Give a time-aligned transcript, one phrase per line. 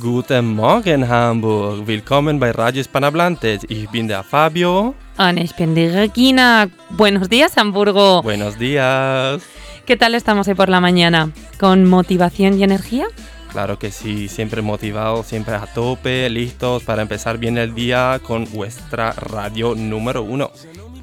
[0.00, 1.86] Guten Morgen, Hamburg.
[1.86, 3.62] Willkommen bei Radio Hispanohablantes.
[3.68, 4.94] Ich bin der Fabio.
[5.18, 6.68] Und ich bin die Regina.
[6.90, 8.22] Buenos días, Hamburgo.
[8.22, 9.42] Buenos días.
[9.86, 11.30] ¿Qué tal estamos hoy por la mañana?
[11.58, 13.06] ¿Con motivación y energía?
[13.54, 18.50] Claro que sí, siempre motivados, siempre a tope, listos para empezar bien el día con
[18.50, 20.50] vuestra radio número uno.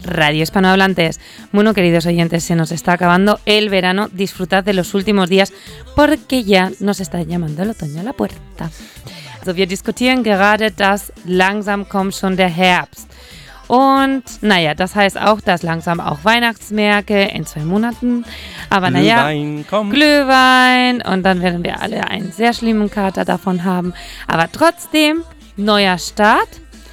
[0.04, 1.22] Radio Hispanohablantes.
[1.53, 4.09] Bueno, queridos oyentes, se nos está acabando el verano.
[4.11, 5.53] Disfrutad de los últimos días
[5.95, 8.70] porque ya nos está llamando el otoño a la puerta.
[9.39, 13.08] Also wir diskutieren gerade, dass langsam kommt schon der Herbst.
[13.71, 18.25] Und naja, das heißt auch, dass langsam auch Weihnachtsmärkte in zwei Monaten.
[18.70, 19.89] Aber naja, Glühwein, komm.
[19.91, 23.94] Glühwein und dann werden wir alle einen sehr schlimmen Kater davon haben.
[24.27, 25.23] Aber trotzdem,
[25.55, 26.49] neuer Start,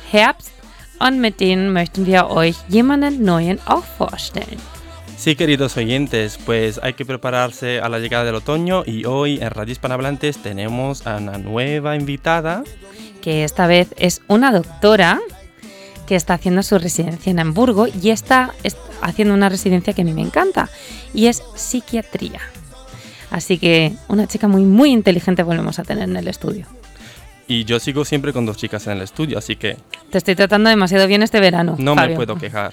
[0.09, 0.53] Herbst
[1.01, 4.61] und mit denen möchten wir euch jemanden neuen auch vorstellen.
[5.17, 9.51] Sí, queridos oyentes, pues hay que prepararse a la llegada del otoño y hoy en
[9.51, 12.63] Radio Hispanohablantes tenemos a una nueva invitada.
[13.21, 15.19] Que esta vez es una doctora
[16.09, 20.05] que está haciendo su residencia en Hamburgo y está es- haciendo una residencia que a
[20.05, 20.69] mí me encanta
[21.15, 22.41] y es psiquiatría.
[23.31, 26.67] Así que una chica muy muy inteligente volvemos a tener en el estudio.
[27.47, 29.77] Y yo sigo siempre con dos chicas en el estudio, así que
[30.11, 31.77] Te estoy tratando demasiado bien este verano.
[31.79, 32.17] no me Fabio.
[32.17, 32.73] puedo quejar.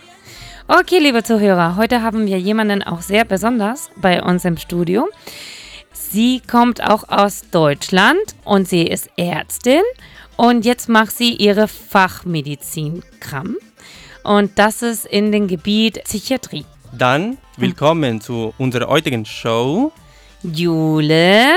[0.68, 5.08] Okay, liebe Zuhörer, heute haben wir jemanden auch sehr besonders bei uns im Studio.
[5.94, 9.84] Sie kommt auch aus Deutschland und sie ist Ärztin
[10.38, 13.56] und jetzt macht sie ihre Fachmedizin-Kram.
[14.24, 16.66] Und das ist in dem Gebiet Psychiatrie.
[16.98, 19.92] Dann willkommen zu unserer heutigen Show.
[20.44, 21.54] Jule,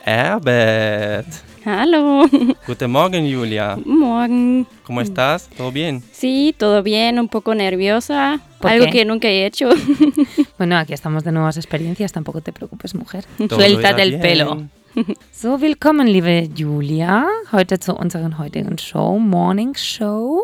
[0.00, 1.26] Herbert.
[1.64, 2.26] Hallo,
[2.66, 3.74] Guten Morgen, Julia.
[3.76, 4.66] guten Morgen.
[4.84, 5.48] ¿Cómo estás?
[5.56, 6.02] ¿Todo bien?
[6.12, 8.90] Sí, todo bien, un poco nerviosa, ¿Por algo qué?
[8.92, 9.70] que nunca he hecho.
[10.58, 13.24] bueno, aquí estamos de nuevas experiencias, tampoco te preocupes, mujer.
[13.48, 14.20] Todo Suéltate el bien.
[14.20, 14.62] pelo.
[15.32, 20.40] So, willkommen, liebe Julia, heute zu unserer heutigen Show, Morning Show.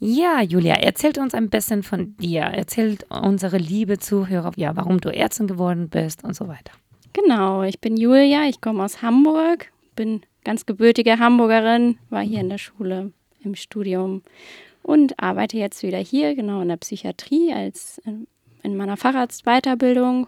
[0.00, 2.42] Ja, Julia, erzählt uns ein bisschen von dir.
[2.42, 6.72] Erzählt unsere liebe Zuhörer, ja, warum du Ärztin geworden bist und so weiter.
[7.12, 12.48] Genau, ich bin Julia, ich komme aus Hamburg, bin ganz gebürtige Hamburgerin, war hier in
[12.48, 13.12] der Schule,
[13.44, 14.22] im Studium
[14.82, 18.26] und arbeite jetzt wieder hier, genau in der Psychiatrie, als in,
[18.62, 20.26] in meiner Facharztweiterbildung.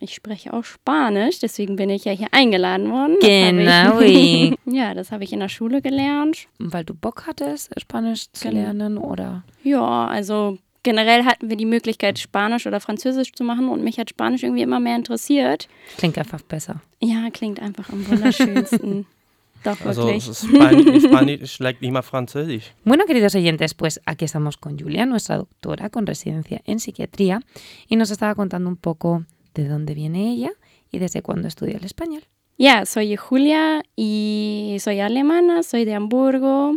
[0.00, 3.16] Ich spreche auch Spanisch, deswegen bin ich ja hier eingeladen worden.
[3.20, 4.00] Genau.
[4.04, 6.46] Ich, ja, das habe ich in der Schule gelernt.
[6.58, 8.60] Weil du Bock hattest, Spanisch zu Genau.
[8.62, 9.44] lernen oder?
[9.62, 14.10] Ja, also generell hatten wir die Möglichkeit, Spanisch oder Französisch zu machen und mich hat
[14.10, 15.68] Spanisch irgendwie immer mehr interessiert.
[15.96, 16.82] Klingt einfach besser.
[17.00, 19.06] Ja, klingt einfach am wunderschönsten.
[19.64, 20.24] Doch, Also wirklich.
[20.36, 22.72] Spanisch, Spanisch schlägt immer Französisch.
[22.84, 27.40] Bueno, queridos oyentes, pues aquí estamos con Julia, nuestra doctora con residencia en psiquiatría,
[27.88, 29.24] y nos estaba contando un poco
[29.54, 30.52] de dónde viene ella
[30.90, 32.22] y desde cuándo estudia el español.
[32.58, 36.76] Ya, soy Julia y soy alemana, soy de Hamburgo,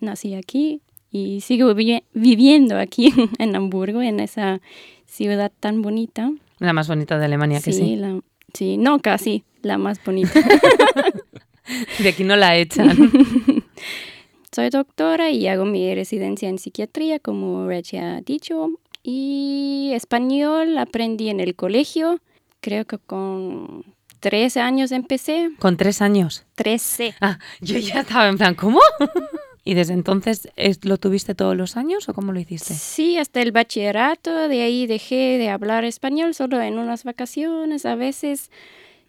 [0.00, 4.60] nací aquí y sigo vivi- viviendo aquí en Hamburgo, en esa
[5.06, 6.30] ciudad tan bonita.
[6.58, 7.96] La más bonita de Alemania, que sí.
[7.96, 8.20] la-
[8.54, 10.40] sí, no, casi la más bonita.
[11.98, 12.96] De aquí no la echan.
[14.52, 18.70] Soy doctora y hago mi residencia en psiquiatría, como Regia ha dicho.
[19.08, 22.18] Y español aprendí en el colegio.
[22.60, 23.84] Creo que con
[24.18, 25.50] 13 años empecé.
[25.60, 26.44] Con tres años.
[26.56, 27.14] 13.
[27.20, 28.80] Ah, yo ya estaba en plan, ¿cómo?
[29.64, 32.74] ¿Y desde entonces es- lo tuviste todos los años o cómo lo hiciste?
[32.74, 34.48] Sí, hasta el bachillerato.
[34.48, 38.50] De ahí dejé de hablar español solo en unas vacaciones a veces.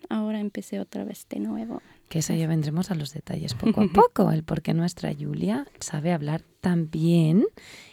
[0.09, 1.81] Ahora empecé otra vez de nuevo.
[2.09, 5.65] Que eso ya vendremos a los detalles poco a poco, el por qué nuestra Julia
[5.79, 7.45] sabe hablar tan bien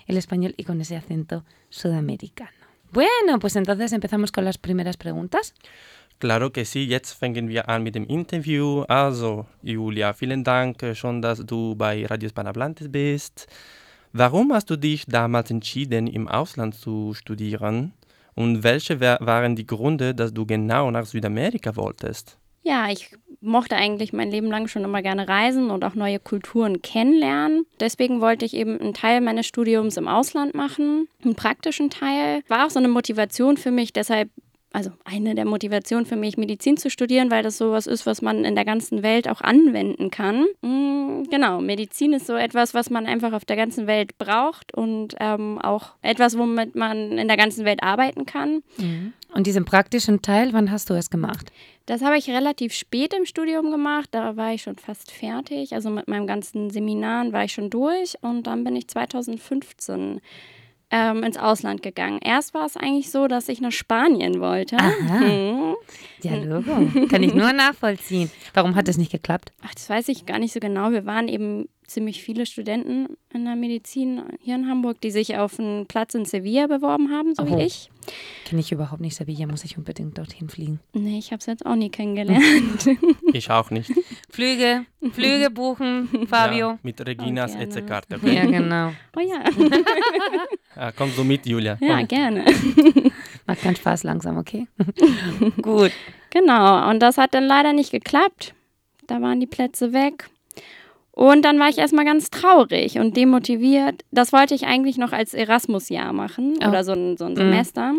[0.07, 2.51] el español y con ese acento sudamericano.
[2.93, 5.53] Bueno, pues entonces empezamos con las primeras preguntas.
[6.21, 8.85] Claro que sí, jetzt fangen wir an mit dem Interview.
[8.89, 13.49] Also, Julia, vielen Dank äh, schon, dass du bei Radio Hispanohablantes bist.
[14.13, 17.95] Warum hast du dich damals entschieden, im Ausland zu studieren?
[18.37, 22.39] Und welche wa- waren die Gründe, dass du genau nach Südamerika wolltest?
[22.65, 23.11] Ja, ich
[23.43, 27.67] mochte eigentlich mein Leben lang schon immer gerne reisen und auch neue Kulturen kennenlernen.
[27.79, 32.43] Deswegen wollte ich eben einen Teil meines Studiums im Ausland machen, einen praktischen Teil.
[32.49, 34.31] War auch so eine Motivation für mich, deshalb,
[34.75, 38.45] also eine der Motivationen für mich, Medizin zu studieren, weil das sowas ist, was man
[38.45, 40.47] in der ganzen Welt auch anwenden kann.
[40.63, 45.15] Mm, Genau, Medizin ist so etwas, was man einfach auf der ganzen Welt braucht und
[45.21, 48.63] ähm, auch etwas, womit man in der ganzen Welt arbeiten kann.
[49.33, 51.51] Und diesen praktischen Teil, wann hast du es gemacht?
[51.87, 54.09] Das habe ich relativ spät im Studium gemacht.
[54.13, 55.75] Da war ich schon fast fertig.
[55.75, 58.15] Also mit meinem ganzen Seminaren war ich schon durch.
[58.23, 60.21] Und dann bin ich 2015
[60.97, 62.21] ähm, ins Ausland gegangen.
[62.23, 64.77] Erst war es eigentlich so, dass ich nach Spanien wollte.
[64.79, 65.19] Aha.
[65.19, 65.75] Mhm.
[66.23, 67.07] Ja, Logo.
[67.09, 68.31] Kann ich nur nachvollziehen.
[68.55, 69.53] Warum hat es nicht geklappt?
[69.67, 70.93] Ach, das weiß ich gar nicht so genau.
[70.93, 75.59] Wir waren eben ziemlich viele Studenten in der Medizin hier in Hamburg, die sich auf
[75.59, 77.59] einen Platz in Sevilla beworben haben, so Oh.
[77.59, 77.91] wie ich.
[78.45, 79.17] Kenne ich überhaupt nicht.
[79.17, 80.81] Sevilla muss ich unbedingt dorthin fliegen.
[80.93, 82.43] Nee, ich habe es jetzt auch nie kennengelernt.
[83.33, 83.91] Ich auch nicht.
[84.31, 86.69] Flüge, Flüge buchen, Fabio.
[86.71, 87.61] Ja, mit Reginas Oh.
[87.63, 88.21] EC-Karte.
[88.23, 88.93] Ja, genau.
[89.17, 89.43] oh ja,
[90.77, 91.77] Ah, kommst du mit, Julia?
[91.81, 92.07] ja, Komm.
[92.09, 92.45] gerne.
[93.47, 94.69] Macht keinen Spaß langsam, okay?
[95.63, 95.91] Gut.
[96.31, 98.55] Genau, und das hat dann leider nicht geklappt.
[99.09, 100.29] Da waren die Plätze weg.
[101.17, 104.05] Und dann war ich erstmal ganz traurig und demotiviert.
[104.11, 106.69] Das wollte ich eigentlich noch als Erasmus-Jahr machen Oh.
[106.69, 107.37] oder so ein, so ein Mhm.
[107.37, 107.95] Semester.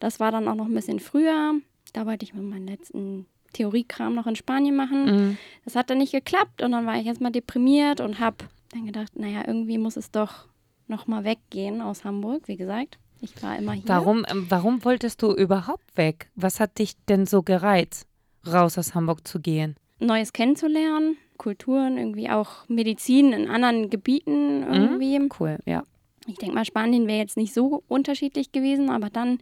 [0.00, 1.54] Das war dann auch noch ein bisschen früher.
[1.92, 5.04] Da wollte ich mir meinen letzten Theoriekram noch in Spanien machen.
[5.04, 5.38] Mhm.
[5.64, 8.36] Das hat dann nicht geklappt und dann war ich erstmal deprimiert und habe
[8.72, 10.46] dann gedacht, naja, irgendwie muss es doch
[10.88, 12.98] nochmal weggehen aus Hamburg, wie gesagt.
[13.20, 13.82] Ich war immer hier.
[13.86, 16.30] Warum, ähm, warum wolltest du überhaupt weg?
[16.34, 18.06] Was hat dich denn so gereizt,
[18.46, 19.76] raus aus Hamburg zu gehen?
[19.98, 25.18] Neues kennenzulernen, Kulturen, irgendwie auch Medizin in anderen Gebieten irgendwie.
[25.40, 25.82] Cool, ja.
[26.26, 29.38] Ich denke mal, Spanien wäre jetzt nicht so unterschiedlich gewesen, aber dann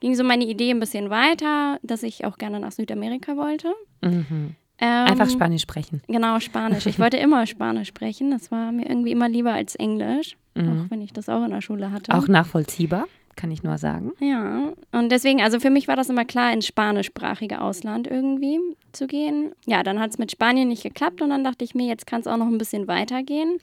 [0.00, 3.72] ging so meine Idee ein bisschen weiter, dass ich auch gerne nach Südamerika wollte.
[4.02, 4.56] Mhm.
[4.78, 6.02] Ähm, Einfach Spanisch sprechen.
[6.06, 6.84] Genau, Spanisch.
[6.86, 8.30] Ich wollte immer Spanisch sprechen.
[8.32, 10.68] Das war mir irgendwie immer lieber als Englisch, Mhm.
[10.86, 12.12] auch wenn ich das auch in der Schule hatte.
[12.12, 14.12] Auch nachvollziehbar, kann ich nur sagen.
[14.20, 18.58] Ja, und deswegen, also für mich war das immer klar, ins spanischsprachige Ausland irgendwie
[18.92, 19.52] zu gehen.
[19.66, 22.20] Ja, dann hat es mit Spanien nicht geklappt und dann dachte ich mir, jetzt kann
[22.20, 23.58] es auch noch ein bisschen weitergehen.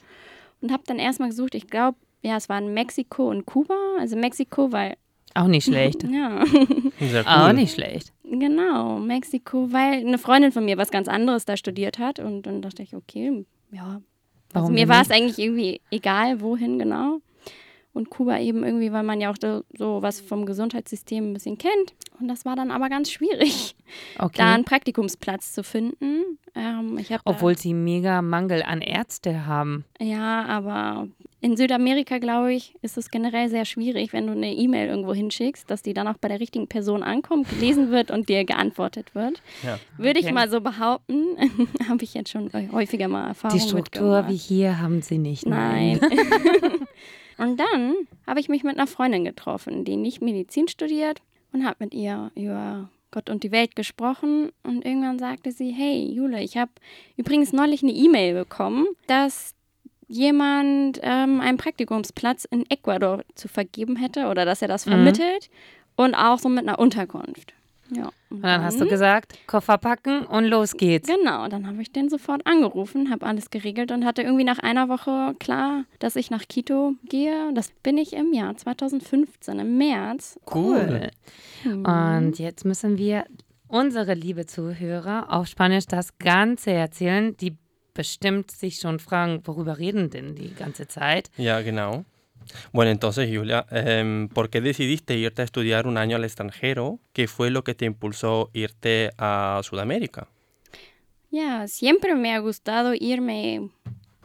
[0.62, 3.75] Und habe dann erstmal gesucht, ich glaube, ja, es waren Mexiko und Kuba.
[4.00, 4.96] Also Mexiko, weil,
[5.34, 6.04] Auch nicht schlecht.
[6.12, 6.46] ja,
[7.00, 7.28] Sehr cool.
[7.28, 8.14] Auch nicht schlecht.
[8.24, 12.20] genau, Mexiko, weil eine Freundin von mir was ganz anderes da studiert hat.
[12.20, 14.02] Und dann dachte ich, okay, ja,
[14.54, 17.20] also Warum mir war es eigentlich irgendwie egal, wohin genau.
[17.94, 21.94] Und Kuba eben irgendwie, weil man ja auch so, was vom Gesundheitssystem ein bisschen kennt.
[22.19, 23.75] Und das war dann aber ganz schwierig,
[24.18, 24.38] Okay.
[24.38, 26.40] da einen Praktikumsplatz zu finden.
[26.56, 29.86] Ähm, Obwohl sie mega Mangel an Ärzte haben.
[30.00, 31.07] Da, ja, aber
[31.42, 35.69] in Südamerika, glaube ich, ist es generell sehr schwierig, wenn du eine E-Mail irgendwo hinschickst,
[35.69, 39.42] dass die dann auch bei der richtigen Person ankommt, gelesen wird und dir geantwortet wird.
[39.63, 39.80] Ja.
[39.98, 40.30] Würde Okay.
[40.30, 41.25] ich mal so behaupten.
[41.89, 45.46] Habe ich jetzt schon häufiger mal Erfahrung Die Struktur wie hier haben sie nicht.
[45.46, 46.00] Nein.
[47.38, 47.96] und dann
[48.28, 51.22] habe ich mich mit einer Freundin getroffen, die nicht Medizin studiert
[51.52, 56.04] und habe mit ihr über Gott und die Welt gesprochen und irgendwann sagte sie, hey
[56.12, 56.72] Jule, ich habe
[57.16, 59.54] übrigens neulich eine E-Mail bekommen, dass
[60.08, 64.92] jemand ähm, einen Praktikumsplatz in Ecuador zu vergeben hätte oder dass er das Mhm.
[64.92, 65.50] vermittelt
[65.96, 67.54] und auch so mit einer Unterkunft.
[67.90, 68.12] Ja.
[68.30, 71.08] Und dann hast du gesagt, Koffer packen und los geht's.
[71.08, 74.90] Genau, dann habe ich den sofort angerufen, habe alles geregelt und hatte irgendwie nach einer
[74.90, 77.54] Woche klar, dass ich nach Quito gehe.
[77.54, 80.40] Das bin ich im Jahr 2015, im März.
[80.54, 81.12] Cool.
[81.66, 83.26] Und jetzt müssen wir
[83.68, 87.58] unsere liebe Zuhörer auf Spanisch das Ganze erzählen, die
[87.94, 91.30] bestimmt sich schon fragen, worüber reden denn die ganze Zeit?
[91.38, 92.06] Ya, genau.
[92.72, 97.00] Bueno, entonces, Julia, em, ¿por qué decidiste irte a estudiar un año al extranjero?
[97.13, 100.28] ¿Qué fue lo que te impulsó irte a Sudamérica?
[101.31, 103.69] Ya, siempre me ha gustado irme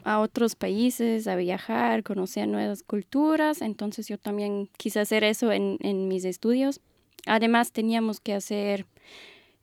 [0.04, 3.62] a otros países, a viajar, conocer nuevas culturas.
[3.62, 6.80] Entonces yo también quise hacer eso en, en mis estudios.
[7.26, 8.86] Además teníamos que hacer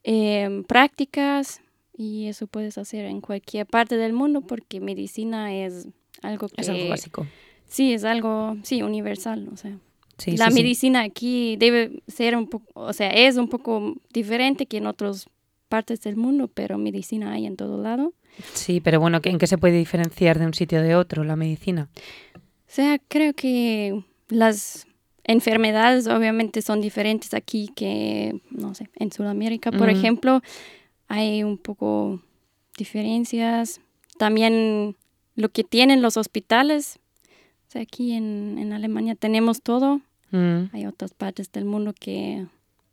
[0.04, 1.60] em, prácticas
[1.96, 5.88] y eso puedes hacer en cualquier parte del mundo porque medicina es
[6.22, 6.60] algo que...
[6.60, 7.26] Es algo básico.
[7.68, 9.76] Sí, es algo, sí, universal, o sea.
[10.18, 10.62] Sí, la sí, sí.
[10.62, 15.28] medicina aquí debe ser un poco, o sea, es un poco diferente que en otras
[15.68, 18.14] partes del mundo, pero medicina hay en todo lado.
[18.54, 21.88] Sí, pero bueno, ¿en qué se puede diferenciar de un sitio de otro la medicina?
[22.34, 24.86] O sea, creo que las
[25.24, 30.40] enfermedades obviamente son diferentes aquí que, no sé, en Sudamérica, por ejemplo,
[31.08, 32.22] hay un poco
[32.76, 33.80] diferencias.
[34.18, 34.96] También
[35.34, 36.98] lo que tienen los hospitales.
[37.76, 40.00] Sea, aquí en, en Alemania tenemos todo.
[40.30, 42.46] Mm, Hay otras partes del mundo que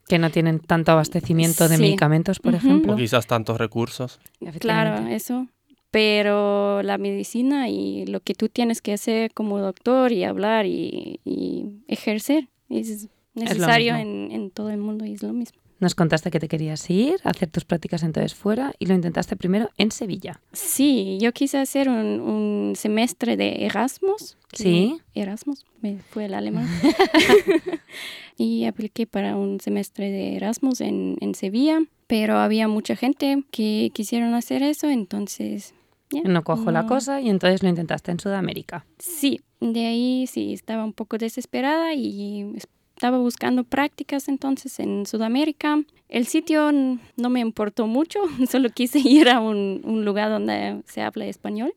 [0.08, 1.82] que no tienen tanto abastecimiento de Sí.
[1.82, 2.66] medicamentos, por Ujú.
[2.68, 2.94] ejemplo.
[2.94, 4.20] O quizás tantos recursos.
[4.60, 5.48] Claro, eso.
[5.92, 11.22] Pero la medicina y lo que tú tienes que hacer como doctor y hablar y,
[11.24, 14.10] y ejercer es necesario mismo.
[14.26, 15.58] en, en todo el mundo y es lo mismo.
[15.84, 19.36] Nos contaste que te querías ir a hacer tus prácticas entonces fuera y lo intentaste
[19.36, 20.40] primero en Sevilla.
[20.54, 24.38] Sí, yo quise hacer un, un semestre de Erasmus.
[24.54, 25.02] Sí.
[25.14, 26.70] Erasmus, me fue el alemán.
[28.38, 33.92] y apliqué para un semestre de Erasmus en, en Sevilla, pero había mucha gente que
[33.94, 35.74] quisieron hacer eso, entonces...
[36.12, 36.88] ya, No cojo la no.
[36.88, 38.86] cosa y entonces lo intentaste en Sudamérica.
[39.00, 42.56] Sí, de ahí sí, estaba un poco desesperada y
[42.96, 45.82] estaba buscando prácticas entonces en Sudamérica.
[46.10, 48.20] El sitio no me importó mucho,
[48.50, 51.74] solo quise ir a un, un lugar donde se habla español.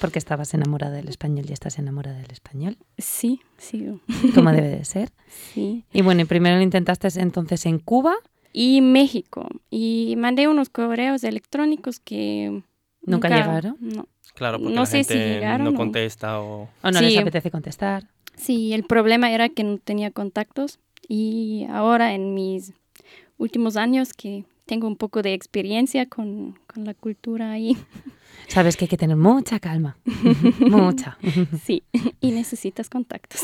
[0.00, 3.86] Porque estabas enamorada del español y estás enamorada del español, Sí, sí,
[4.34, 5.10] como debe de ser.
[5.26, 5.84] sí.
[5.92, 8.14] Y bueno, primero lo intentaste entonces en Cuba.
[8.52, 9.48] Y México.
[9.68, 12.62] Y mandé unos correos electrónicos que...
[13.02, 13.76] ¿Nunca llegaron?
[13.80, 14.06] No.
[14.34, 16.68] Claro, porque No la sé si gente llegaron no contesta o...
[16.82, 17.04] ¿O no Sí.
[17.06, 18.08] les apetece contestar?
[18.40, 20.78] Sí, el problema era que no tenía contactos
[21.08, 22.72] y ahora en mis
[23.38, 27.76] últimos años que tengo un poco de experiencia con, con la cultura ahí,
[28.48, 29.96] Sabes que hay que tener mucha calma.
[30.60, 31.18] mucha.
[31.64, 31.82] sí,
[32.20, 33.40] y necesitas contactos.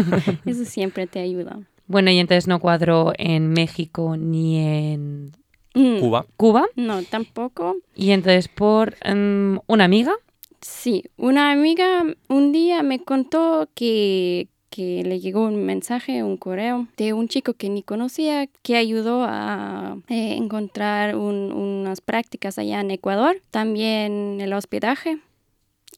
[0.46, 1.60] Eso siempre te ayuda.
[1.86, 5.32] Bueno, y entonces no cuadró en México ni en
[5.74, 6.26] Mm, Cuba.
[6.36, 6.64] Cuba.
[6.74, 7.76] No, tampoco.
[7.94, 10.12] Y entonces por em, una amiga.
[10.60, 16.88] Sí, una amiga un día me contó que, que le llegó un mensaje, un correo
[16.96, 22.80] de un chico que ni conocía que ayudó a eh, encontrar un- unas prácticas allá
[22.80, 25.18] en Ecuador, también el hospedaje.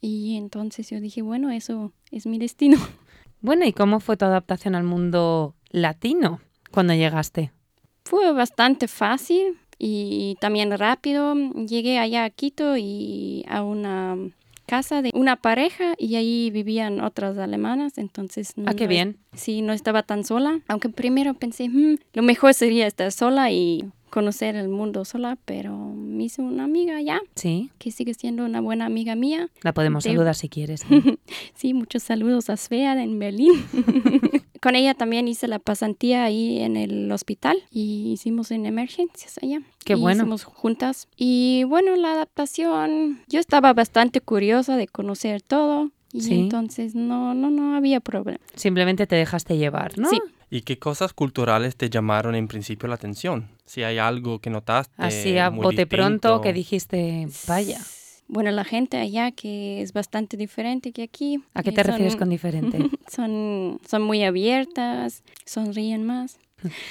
[0.02, 2.76] Y entonces yo dije, bueno, eso es mi destino.
[3.42, 6.40] Bueno, ¿y cómo fue tu adaptación al mundo latino
[6.70, 7.52] cuando llegaste?
[8.04, 11.34] Fue bastante fácil y también rápido.
[11.54, 14.18] Llegué allá a Quito y a una
[14.70, 19.16] casa de una pareja y ahí vivían otras alemanas, entonces Ah, qué no- bien.
[19.34, 23.84] Sí, no estaba tan sola, aunque primero pensé, "Hmm, lo mejor sería estar sola y
[24.10, 28.60] conocer el mundo sola, pero me hice una amiga allá, Sí, que sigue siendo una
[28.60, 29.48] buena amiga mía.
[29.62, 30.84] la podemos De- saludar si quieres.
[31.54, 33.52] Sí, muchos saludos a Svea en Berlín.
[34.60, 39.62] Con ella también hice la pasantía ahí en el hospital y hicimos en emergencias allá.
[39.84, 40.22] Qué Y bueno.
[40.24, 41.08] Hicimos juntas.
[41.16, 45.90] Y bueno, la adaptación, yo estaba bastante curiosa de conocer todo.
[46.12, 46.34] Y Sí.
[46.40, 48.40] entonces no, no, no había problema.
[48.56, 50.10] Simplemente te dejaste llevar, ¿no?
[50.10, 50.18] Sí.
[50.50, 53.48] ¿Y qué cosas culturales te llamaron en principio la atención?
[53.64, 57.78] Si hay algo que notaste Así a bote pronto que dijiste, vaya.
[58.32, 61.42] Bueno, la gente allá que es bastante diferente que aquí.
[61.52, 62.78] ¿A qué eh, te refieres con diferente?
[63.08, 66.38] Son, son muy abiertas, sonríen más.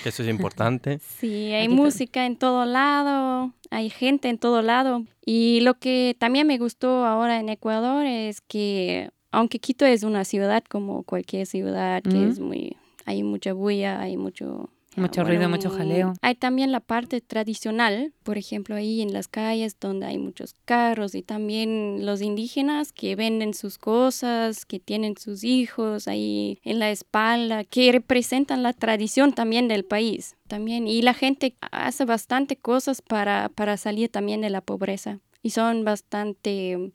[0.03, 0.99] Que Eso es importante.
[0.99, 5.05] Sí, hay Aquí música en todo lado, hay gente en todo lado.
[5.25, 10.25] Y lo que también me gustó ahora en Ecuador es que, aunque Quito es una
[10.25, 14.69] ciudad como cualquier ciudad, que es muy, hay mucha bulla, hay mucho...
[14.99, 16.13] Mucho ruido, mucho jaleo.
[16.21, 21.15] Hay también la parte tradicional, por ejemplo, ahí en las calles donde hay muchos carros
[21.15, 26.91] y también los indígenas que venden sus cosas, que tienen sus hijos ahí en la
[26.91, 30.35] espalda, que representan la tradición también del país.
[30.47, 35.51] También, y la gente hace bastante cosas para, para salir también de la pobreza y
[35.51, 36.91] son bastante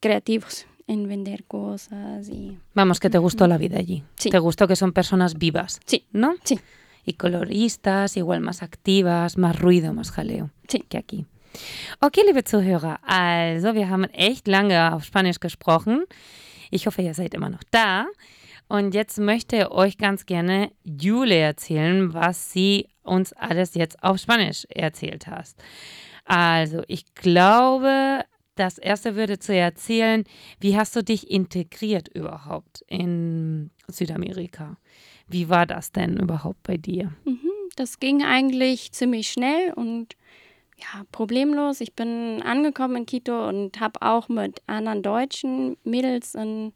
[0.00, 4.04] creativos en vender cosas y Vamos, que te gustó la vida allí.
[4.16, 4.30] Sí.
[4.30, 6.34] Te gustó que son personas vivas, sí, ¿no?
[6.44, 6.58] sí.
[7.06, 10.80] Y coloristas, igual más activas, más ruido, más jaleo Sí.
[10.88, 11.24] que aquí.
[12.00, 16.04] Okay, liebe Zuhörer, also wir haben echt lange auf Spanisch gesprochen.
[16.70, 18.06] Ich hoffe, ihr seid immer noch da.
[18.68, 24.66] Und jetzt möchte euch ganz gerne Jule erzählen, was sie uns alles jetzt auf Spanisch
[24.68, 25.62] erzählt hast.
[26.24, 28.24] Also, ich glaube,
[28.56, 30.24] das erste würde zu erzählen,
[30.58, 34.76] wie hast du dich integriert überhaupt in Südamerika?
[35.28, 37.12] Wie war das denn überhaupt bei dir?
[37.24, 37.40] Mhm,
[37.76, 40.16] Das ging eigentlich ziemlich schnell und
[40.78, 41.80] ja, problemlos.
[41.80, 46.72] Ich bin angekommen in Quito und habe auch mit anderen deutschen Mädels in,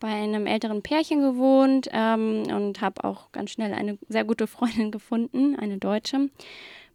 [0.00, 4.90] bei einem älteren Pärchen gewohnt ähm, und habe auch ganz schnell eine sehr gute Freundin
[4.92, 6.30] gefunden, eine Deutsche,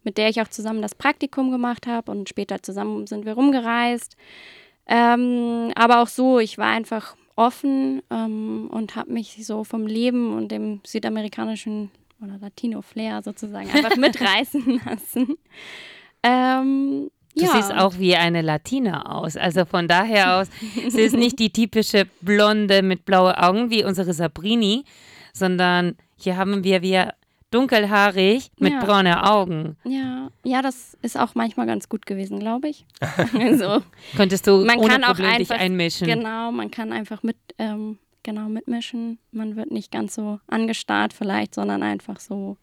[0.02, 4.16] mit der ich auch zusammen das Praktikum gemacht habe und später zusammen sind wir rumgereist.
[4.86, 10.36] Ähm, aber auch so, ich war einfach offen ähm, und habe mich so vom Leben
[10.36, 11.90] und dem südamerikanischen
[12.22, 15.36] oder Latino-Flair sozusagen einfach mitreißen lassen.
[16.22, 17.52] Ähm, Du ja.
[17.52, 19.36] siehst auch wie eine Latina aus.
[19.36, 20.46] Also von daher aus,
[20.88, 24.84] sie ist nicht die typische Blonde mit blauen Augen wie unsere Sabrini,
[25.32, 27.12] sondern hier haben wir wir
[27.54, 28.84] dunkelhaarig mit Ja.
[28.84, 29.76] braunen Augen.
[29.84, 32.84] Ja, ja, das ist auch manchmal ganz gut gewesen, glaube ich.
[33.38, 33.82] also,
[34.16, 36.06] Könntest du Man ohne kann auch Problem dich einfach- einmischen.
[36.06, 39.18] genau, man kann einfach mit, ähm, genau mitmischen.
[39.32, 42.56] Man wird nicht ganz so angestarrt vielleicht, sondern einfach so,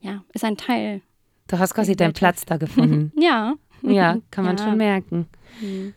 [0.00, 1.00] ja, ist ein Teil
[1.48, 3.12] Du hast quasi deinen Platz da gefunden.
[3.20, 3.54] Ja.
[3.82, 4.64] Ja, kann man Ja.
[4.64, 5.26] schon merken.
[5.60, 5.92] Mhm.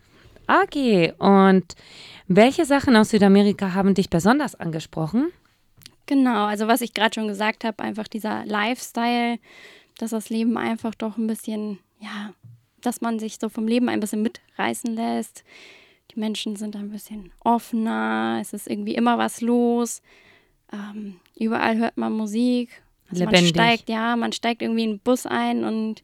[0.48, 1.74] Okay, und
[2.28, 5.28] welche Sachen aus Südamerika haben dich besonders angesprochen?
[6.06, 9.38] Genau, also was ich gerade schon gesagt habe, einfach dieser Lifestyle,
[9.98, 12.32] dass das Leben einfach doch ein bisschen, ja,
[12.80, 15.42] dass man sich so vom Leben ein bisschen mitreißen lässt.
[16.14, 20.00] Die Menschen sind ein bisschen offener, es ist irgendwie immer was los.
[20.72, 22.82] Ähm, überall hört man Musik.
[23.10, 23.54] Also man Lebendig.
[23.54, 26.02] steigt, ja, man steigt irgendwie in den Bus ein und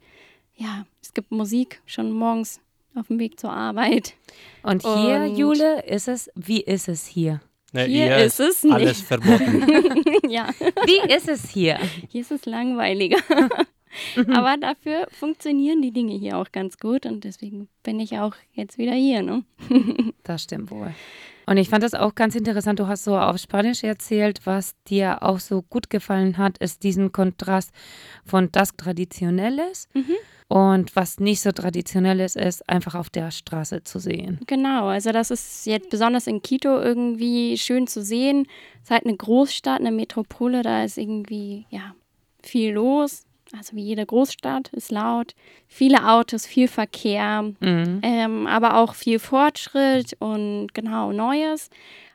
[0.56, 2.60] ja, es gibt Musik schon morgens
[2.94, 4.14] auf dem Weg zur Arbeit.
[4.62, 7.40] Und hier, Und- Jule, ist es, wie ist es hier?
[7.72, 9.06] Ne, Hier ist es alles nicht.
[9.06, 9.64] verboten.
[10.28, 10.50] ja.
[10.84, 11.78] Wie ist es hier?
[12.10, 13.16] Hier ist es langweiliger.
[14.28, 18.78] Aber dafür funktionieren die Dinge hier auch ganz gut und deswegen bin ich auch jetzt
[18.78, 19.22] wieder hier.
[19.22, 19.44] Ne?
[20.22, 20.94] Das stimmt wohl.
[21.46, 22.78] Und ich fand das auch ganz interessant.
[22.78, 27.12] Du hast so auf Spanisch erzählt, was dir auch so gut gefallen hat, ist diesen
[27.12, 27.72] Kontrast
[28.24, 29.88] von das Traditionelles
[30.48, 34.38] und was nicht so Traditionelles ist, einfach auf der Straße zu sehen.
[34.46, 38.46] Genau, also das ist jetzt besonders in Quito irgendwie schön zu sehen.
[38.76, 41.94] Es ist halt eine Großstadt, eine Metropole, da ist irgendwie ja
[42.42, 43.24] viel los.
[43.56, 45.34] Also wie jede Großstadt ist laut,
[45.66, 48.00] viele Autos, viel Verkehr, Mhm.
[48.02, 51.68] ähm, aber auch viel Fortschritt und genau Neues.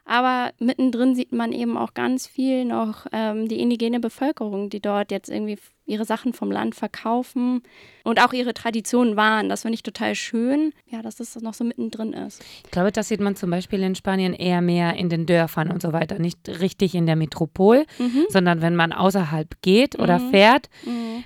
[0.05, 5.11] Aber mittendrin sieht man eben auch ganz viel noch ähm, die indigene Bevölkerung, die dort
[5.11, 7.61] jetzt irgendwie ihre Sachen vom Land verkaufen
[8.07, 9.49] und auch ihre Traditionen wahren.
[9.49, 12.43] Das finde ich total schön, ja, dass das noch so mittendrin ist.
[12.65, 15.81] Ich glaube, das sieht man zum Beispiel in Spanien eher mehr in den Dörfern und
[15.81, 16.19] so weiter.
[16.19, 17.85] Nicht richtig in der Metropol,
[18.29, 20.69] sondern wenn man außerhalb geht oder fährt,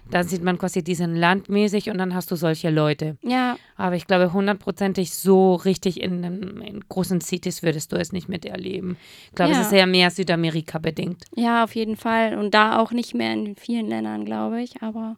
[0.09, 3.17] dann sieht man quasi diesen landmäßig und dann hast du solche Leute.
[3.21, 8.11] Ja, Aber ich glaube, hundertprozentig so richtig in, den- in großen Cities würdest du es
[8.11, 8.95] nicht miterleben.
[9.29, 9.59] Ich glaube, Ja.
[9.61, 11.23] es ist eher mehr Südamerika bedingt.
[11.35, 12.37] ja, auf jeden Fall.
[12.37, 14.81] Und da auch nicht mehr in vielen Ländern, glaube ich.
[14.83, 15.17] Aber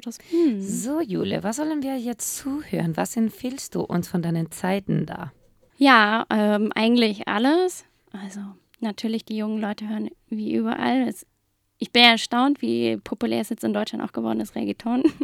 [0.00, 0.18] das.
[0.30, 0.60] Hm.
[0.60, 2.96] So, Jule, was sollen wir jetzt zuhören?
[2.96, 5.32] Was empfiehlst du uns von deinen Zeiten da?
[5.76, 7.84] Ja, ähm, eigentlich alles.
[8.12, 8.40] Also
[8.80, 11.06] natürlich, die jungen Leute hören wie überall.
[11.08, 11.26] Es,
[11.78, 15.02] ich bin erstaunt, wie populär es jetzt in Deutschland auch geworden ist, Reggaeton.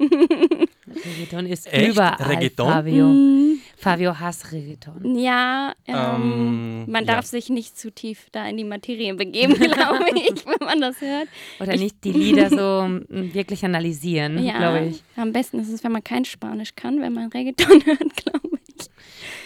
[0.86, 1.88] Reggaeton ist Echt?
[1.92, 2.68] überall, Reggaeton?
[2.72, 3.06] Fabio.
[3.06, 3.58] Mhm.
[3.76, 5.16] Fabio hasst Reggaeton.
[5.18, 7.14] Ja, ähm, Ähm, man ja.
[7.14, 11.00] darf sich nicht zu tief da in die Materie begeben, glaube ich, wenn man das
[11.00, 11.28] hört.
[11.60, 15.02] Oder nicht die Lieder so mm, wirklich analysieren, Ja, glaube ich.
[15.16, 18.86] am besten ist es, wenn man kein Spanisch kann, wenn man Reggaeton hört, glaube ich.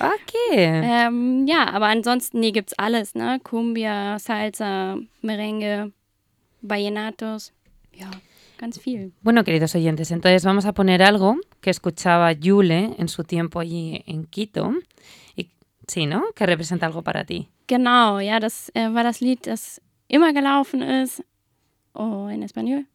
[0.01, 0.81] Okay.
[0.85, 3.41] Ähm, ja, aber ansonsten, nee, gibt's alles, ne?
[3.43, 5.93] Cumbia, Salsa, Merengue,
[6.61, 7.53] Vallenatos.
[7.93, 8.11] Ja,
[8.59, 9.13] ganz viel.
[9.23, 14.03] Bueno, queridos oyentes, entonces vamos a poner algo que escuchaba Yule en su tiempo allí
[14.07, 14.73] en Quito.
[15.37, 15.51] Y,
[15.87, 16.25] sí, ¿no?
[16.35, 17.49] Que representa algo para ti.
[17.67, 21.23] Genau, ja, das äh, war das Lied, das immer gelaufen ist.
[21.93, 22.87] Oh, in Espanol.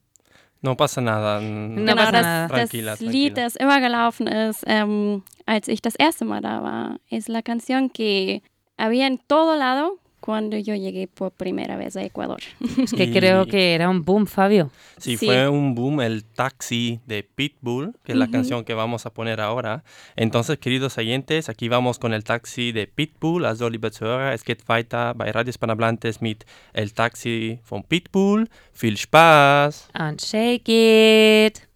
[0.62, 1.42] No pasa nada.
[1.42, 2.48] No genau, pasa das, nada.
[2.48, 3.44] das Tranquila, Lied, tranquila.
[3.44, 7.00] das immer gelaufen ist, ähm, als ich das erste Mal da war.
[7.10, 8.42] Es la canción que
[8.78, 12.40] había en todo lado cuando yo llegué por primera vez a Ecuador.
[12.82, 14.72] Es que Y- creo que era un boom, Fabio.
[14.98, 15.26] Sí, Sí.
[15.26, 19.42] fue un boom el taxi de Pitbull, que es la canción que vamos a poner
[19.42, 19.84] ahora.
[20.16, 23.44] Entonces, queridos oyentes, aquí vamos con el taxi de Pitbull.
[23.70, 28.48] Liebe Zuhörer, es geht weiter bei Radio Hispanohablantes mit El Taxi von Pitbull.
[28.74, 29.90] Viel Spaß!
[29.94, 31.73] And shake it.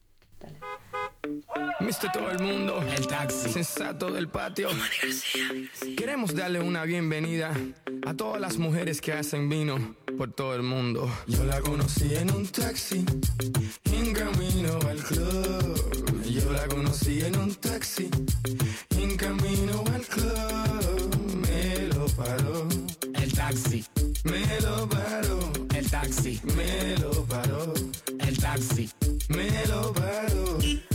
[1.80, 4.70] Mister todo el mundo, el taxi sensato del patio.
[5.96, 7.54] Queremos darle una bienvenida
[8.06, 11.10] a todas las mujeres que hacen vino por todo el mundo.
[11.28, 13.06] Yo la conocí en un taxi,
[13.86, 16.24] en camino al club.
[16.26, 18.10] Yo la conocí en un taxi,
[18.98, 21.46] en camino al club.
[21.48, 22.68] Me lo paró,
[23.14, 23.86] el taxi.
[24.24, 26.42] Me lo paró, el taxi.
[26.56, 27.74] Me lo paró,
[28.20, 28.90] el taxi.
[29.30, 30.08] Me lo paró.
[30.48, 30.87] Lo paró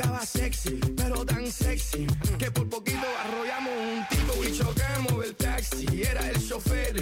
[0.00, 2.06] Estaba sexy, pero tan sexy
[2.38, 6.02] que por poquito arrollamos un tipo y chocamos el taxi.
[6.02, 6.94] Era el chofer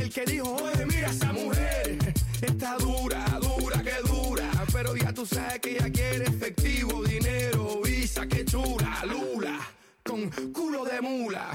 [0.00, 1.96] el que dijo: Oye, mira esa mujer.
[2.42, 4.50] Está dura, dura, que dura.
[4.72, 9.60] Pero ya tú sabes que ella quiere efectivo, dinero, visa, que chula, lula.
[10.02, 11.50] con culo de mula.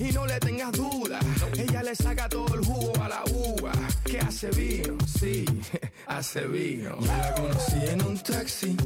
[0.00, 1.18] Y no le tengas duda,
[1.56, 3.72] ella le saca todo el jugo a la uva.
[4.04, 5.44] Que hace vino, sí,
[6.06, 6.98] hace vino.
[7.00, 8.76] Yo la conocí en un taxi,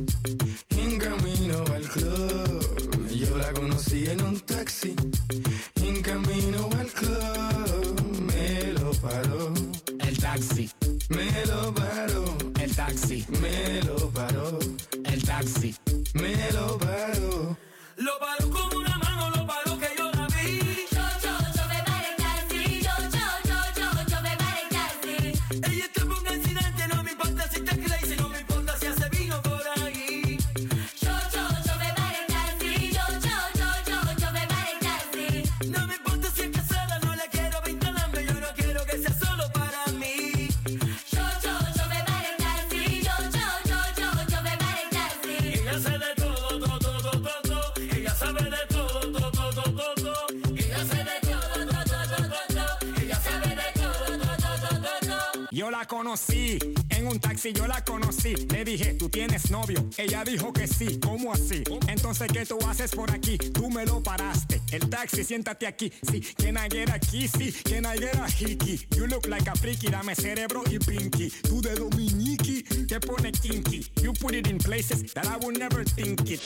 [57.43, 58.35] taxi, yo la conocí.
[58.51, 59.85] Le dije, ¿tú tienes novio?
[59.97, 60.99] Ella dijo que sí.
[61.01, 61.63] ¿Cómo así?
[61.89, 63.37] Entonces, ¿qué tú haces por aquí?
[63.37, 64.61] Tú me lo paraste.
[64.71, 65.93] El taxi, siéntate aquí.
[66.11, 67.53] Sí, can I get a kissy?
[67.65, 68.87] Can I a hickey?
[68.97, 71.31] You look like a freaky, dame cerebro y pinky.
[71.43, 73.91] Tú de dominiki, te pone kinky.
[74.03, 76.41] You put it in places that I would never think it.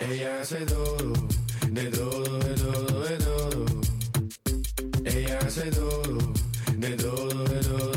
[0.00, 1.12] Ella hace todo,
[1.70, 3.66] de todo, de todo, de todo.
[5.04, 6.18] Ella hace todo,
[6.76, 7.93] de todo, de todo.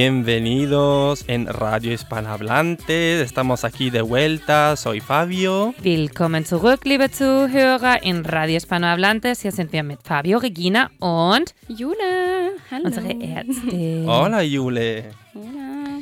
[0.00, 3.22] Bienvenidos en Radio Hispanohablantes.
[3.22, 4.76] Estamos aquí de vuelta.
[4.76, 5.74] Soy Fabio.
[5.82, 9.40] Willkommen zurück, liebe Zuhörer, in Radio Hispanohablantes.
[9.40, 12.84] Hier sind wir mit Fabio, Regina und Jule, hallo.
[12.84, 14.06] unsere Ärztin.
[14.06, 15.12] Hola, Yule.
[15.34, 16.00] Hola.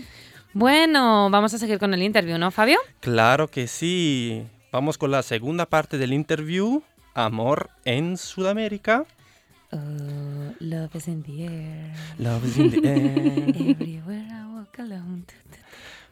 [0.52, 2.78] Bueno, vamos a seguir con el interview, ¿no, Fabio?
[2.98, 4.42] Claro que sí.
[4.72, 6.82] Vamos con la segunda parte del interview.
[7.14, 9.04] Amor en Sudamérica.
[9.74, 11.92] Oh, love is in the air.
[12.18, 13.70] Love is in the air.
[13.70, 15.26] Everywhere I walk alone.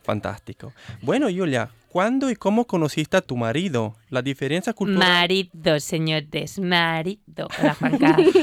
[0.02, 0.72] Fantástico.
[1.00, 3.94] Bueno, Julia, ¿cuándo y cómo conociste a tu marido?
[4.10, 5.08] La diferencia cultural.
[5.08, 7.48] Marido, señores, marido.
[7.60, 8.34] Hola, Juan Carlos.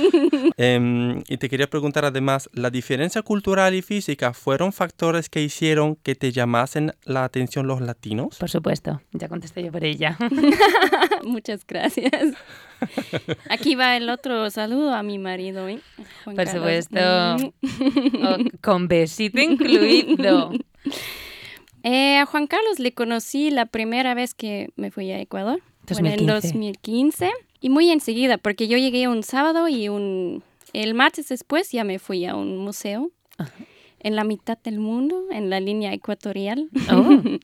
[1.28, 6.16] Y te quería preguntar además, ¿la diferencia cultural y física fueron factores que hicieron que
[6.16, 8.38] te llamasen la atención los latinos?
[8.38, 10.18] Por supuesto, ya contesté yo por ella.
[11.24, 12.34] Muchas gracias.
[13.50, 15.68] Aquí va el otro saludo a mi marido.
[15.68, 15.80] ¿eh?
[16.24, 16.86] Juan Por Carlos.
[16.88, 17.00] supuesto.
[17.38, 18.26] Mm.
[18.26, 20.52] Oh, con besito incluido.
[21.84, 25.62] Eh, a Juan Carlos le conocí la primera vez que me fui a Ecuador.
[25.90, 27.26] Bueno, en 2015.
[27.26, 27.32] 2015.
[27.62, 32.00] Y muy enseguida, porque yo llegué un sábado y un, el martes después ya me
[32.00, 33.12] fui a un museo
[34.00, 36.70] en la mitad del mundo, en la línea ecuatorial.
[36.92, 37.22] Oh.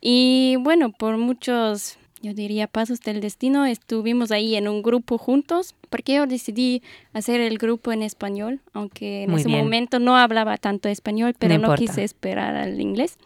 [0.00, 5.74] Y bueno, por muchos, yo diría, pasos del destino, estuvimos ahí en un grupo juntos,
[5.90, 9.64] porque yo decidí hacer el grupo en español, aunque en Muy ese bien.
[9.64, 13.18] momento no hablaba tanto español, pero no, quise esperar al inglés.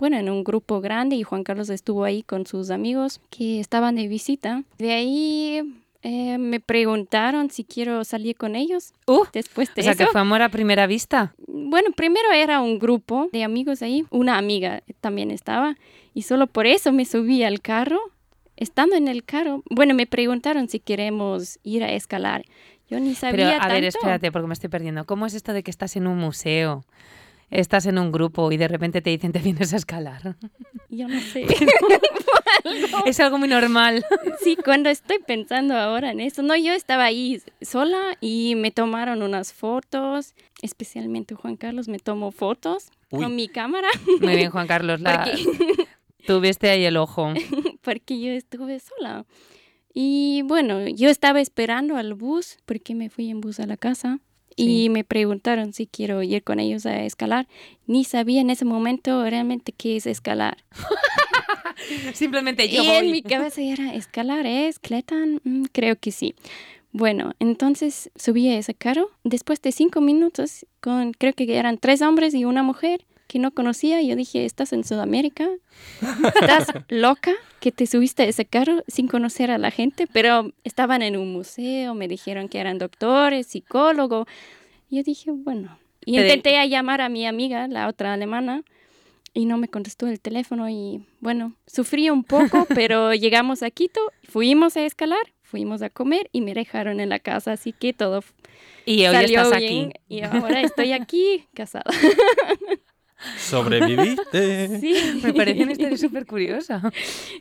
[0.00, 3.96] Bueno, en un grupo grande y Juan Carlos estuvo ahí con sus amigos que estaban
[3.96, 4.64] de visita.
[4.78, 5.60] De ahí
[6.02, 8.94] eh, me preguntaron si quiero salir con ellos.
[9.06, 11.34] Uh, Después de o sea, que fue amor a primera vista.
[11.46, 15.76] bueno, primero era un grupo de amigos ahí, una amiga también estaba,
[16.14, 18.00] y solo por eso me subí al carro.
[18.56, 22.44] Estando en el carro, bueno, me preguntaron si queremos ir a escalar.
[22.88, 23.74] Yo ni sabía Pero, a tanto.
[23.74, 25.04] ver, espérate, porque me estoy perdiendo.
[25.04, 26.84] ¿Cómo es esto de que estás en un museo?
[27.50, 30.36] Estás en un grupo y de repente te dicen te vienes a escalar.
[30.88, 31.46] Yo no sé.
[33.06, 34.04] Es algo muy normal.
[34.44, 39.22] sí, cuando estoy pensando ahora en eso, no, yo estaba ahí sola y me tomaron
[39.22, 43.22] unas fotos, especialmente Juan Carlos me tomó fotos Uy.
[43.22, 43.88] con mi cámara
[44.20, 45.00] Muy bien, Juan Carlos.
[45.00, 45.26] La...
[46.26, 47.32] Tuviste ahí el ojo.
[47.82, 49.24] porque yo estuve sola.
[49.92, 54.20] Y bueno, yo estaba esperando al bus porque me fui en bus a la casa.
[54.56, 54.84] Sí.
[54.84, 57.48] Y me preguntaron si quiero ir con ellos a escalar.
[57.86, 60.58] Ni sabía en ese momento realmente qué es escalar.
[62.14, 63.12] Simplemente yo y en voy.
[63.12, 64.78] mi cabeza era, ¿escalar es?
[64.78, 65.40] ¿Cletan?
[65.44, 66.34] Mm, creo que sí.
[66.92, 69.10] Bueno, entonces subí a ese carro.
[69.24, 73.52] Después de cinco minutos, con creo que eran tres hombres y una mujer que no
[73.52, 75.48] conocía, yo dije, ¿estás en Sudamérica?
[76.34, 80.08] ¿Estás loca que te subiste a ese carro sin conocer a la gente?
[80.12, 84.26] Pero estaban en un museo, me dijeron que eran doctores, psicólogos.
[84.90, 85.78] Yo dije, bueno.
[86.04, 88.64] Y intenté a llamar a mi amiga, la otra alemana,
[89.32, 94.00] y no me contestó el teléfono y bueno, sufrí un poco, pero llegamos a Quito,
[94.24, 98.24] fuimos a escalar, fuimos a comer y me dejaron en la casa, así que todo
[98.86, 99.90] Y hoy salió estás bien.
[99.90, 100.00] aquí.
[100.08, 101.92] Y ahora estoy aquí casada.
[103.38, 104.68] Sobreviviste.
[104.80, 105.20] Sí.
[105.22, 106.82] Me parece una historia súper curiosa.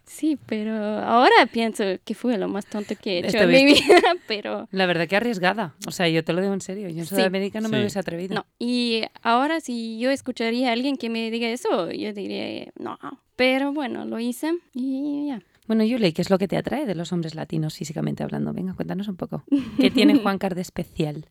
[0.06, 4.02] Sí, pero ahora pienso que fue lo más tonto que he hecho en mi vida,
[4.28, 5.76] pero La verdad que arriesgada.
[5.88, 6.90] O sea, yo te lo digo en serio.
[6.90, 7.16] Yo en Sí.
[7.16, 7.82] Sudamérica no me Sí.
[7.82, 8.36] hubiese atrevido.
[8.36, 8.46] no.
[8.60, 12.98] Y ahora si yo escucharía a alguien que me diga eso, yo diría no.
[13.36, 15.42] Pero bueno, lo hice y ya.
[15.68, 18.52] Bueno, Yuli, ¿qué es lo que te atrae de los hombres latinos físicamente hablando?
[18.54, 19.44] Venga, cuéntanos un poco.
[19.80, 21.28] ¿Qué tiene Juan Car de especial?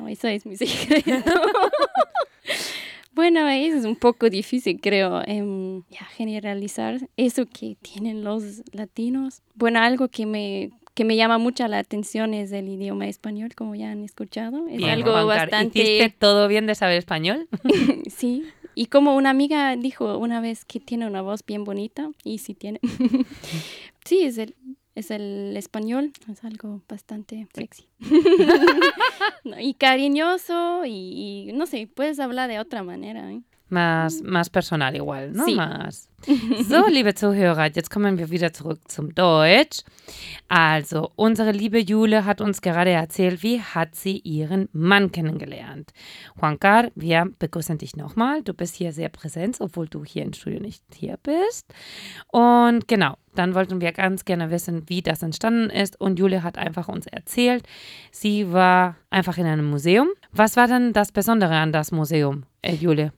[0.00, 1.14] Oh, eso es mi secreto.
[3.20, 5.22] Bueno, es un poco difícil, creo,
[5.90, 9.42] ya, generalizar eso que tienen los latinos.
[9.54, 13.74] Bueno, algo que me, que me llama mucho la atención es el idioma español, como
[13.74, 14.66] ya han escuchado.
[14.68, 15.82] Es Bien, algo Juan Car, bastante...
[15.82, 17.46] ¿Hiciste todo bien de saber español?
[18.08, 22.38] Sí, y como una amiga dijo una vez que tiene una voz bien bonita, y
[22.38, 22.80] sí tiene.
[24.06, 24.54] sí, es el,
[25.00, 27.88] es el español, es algo bastante sexy.
[29.44, 33.32] No, y cariñoso, y, y no sé, puedes hablar de otra manera.
[33.32, 33.40] ¿eh?
[33.70, 35.44] Más, más personal igual, ¿no?
[35.44, 35.54] Sí.
[35.54, 36.10] Más.
[36.68, 39.82] So, liebe Zuhörer, jetzt kommen wir wieder zurück zum Deutsch.
[40.48, 45.92] Also, unsere liebe Jule hat uns gerade erzählt, wie hat sie ihren Mann kennengelernt.
[46.36, 48.42] Juancar, wir begrüßen dich nochmal.
[48.42, 51.72] Du bist hier sehr präsent, obwohl du hier im Studio nicht hier bist.
[52.28, 56.00] Und genau, dann wollten wir ganz gerne wissen, wie das entstanden ist.
[56.00, 57.64] Und Jule hat einfach uns erzählt,
[58.10, 60.08] sie war einfach in einem Museum.
[60.32, 63.12] Was war denn das Besondere an das Museum, äh, Jule?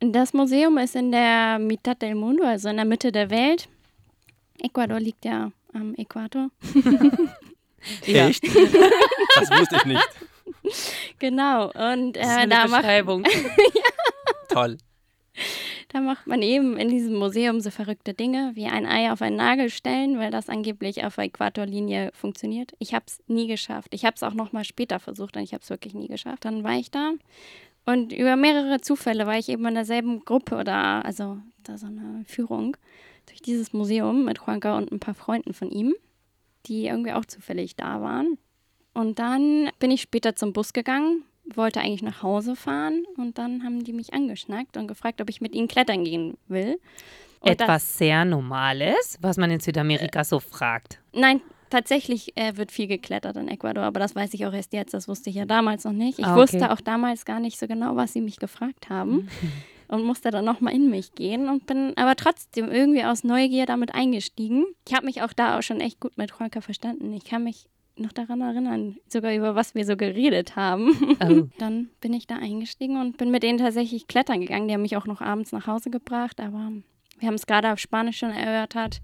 [0.00, 3.68] Das Museum ist in der Mitad del Mundo, also in der Mitte der Welt.
[4.58, 6.50] Ecuador liegt ja am Äquator.
[8.04, 8.28] Ja.
[8.28, 8.42] Echt?
[8.44, 10.08] Das wusste ich nicht.
[11.20, 13.24] Genau, und Das ist äh, eine da macht Beschreibung.
[14.48, 14.78] Toll.
[15.88, 19.36] Da macht man eben in diesem Museum so verrückte Dinge, wie ein Ei auf einen
[19.36, 22.72] Nagel stellen, weil das angeblich auf der Äquatorlinie funktioniert.
[22.80, 23.94] Ich habe es nie geschafft.
[23.94, 26.44] Ich habe es auch noch mal später versucht und ich habe es wirklich nie geschafft.
[26.44, 27.12] Dann war ich da
[27.86, 32.24] und über mehrere Zufälle war ich eben in derselben Gruppe oder also da so eine
[32.26, 32.76] Führung
[33.26, 35.94] durch dieses Museum mit Juanca und ein paar Freunden von ihm,
[36.66, 38.38] die irgendwie auch zufällig da waren.
[38.94, 41.22] Und dann bin ich später zum Bus gegangen,
[41.54, 45.40] wollte eigentlich nach Hause fahren und dann haben die mich angeschnackt und gefragt, ob ich
[45.40, 46.78] mit ihnen klettern gehen will.
[47.40, 50.98] Und das- Etwas sehr Normales, was man in Südamerika so fragt.
[51.12, 51.40] Nein,
[51.70, 55.08] tatsächlich äh, wird viel geklettert in Ecuador, aber das weiß ich auch erst jetzt, das
[55.08, 56.18] wusste ich ja damals noch nicht.
[56.18, 56.42] Ich Ah, okay.
[56.42, 59.28] wusste auch damals gar nicht so genau, was sie mich gefragt haben
[59.88, 63.94] und musste dann nochmal in mich gehen und bin aber trotzdem irgendwie aus Neugier damit
[63.94, 64.64] eingestiegen.
[64.86, 67.12] Ich habe mich auch da auch schon echt gut mit Juanca verstanden.
[67.12, 67.66] Ich kann mich
[67.98, 71.16] noch daran erinnern, sogar über was wir so geredet haben.
[71.22, 71.48] Oh.
[71.58, 74.68] Dann bin ich da eingestiegen und bin mit denen tatsächlich klettern gegangen.
[74.68, 76.72] Die haben mich auch noch abends nach Hause gebracht, aber
[77.18, 79.00] wir haben es gerade auf Spanisch schon erörtert.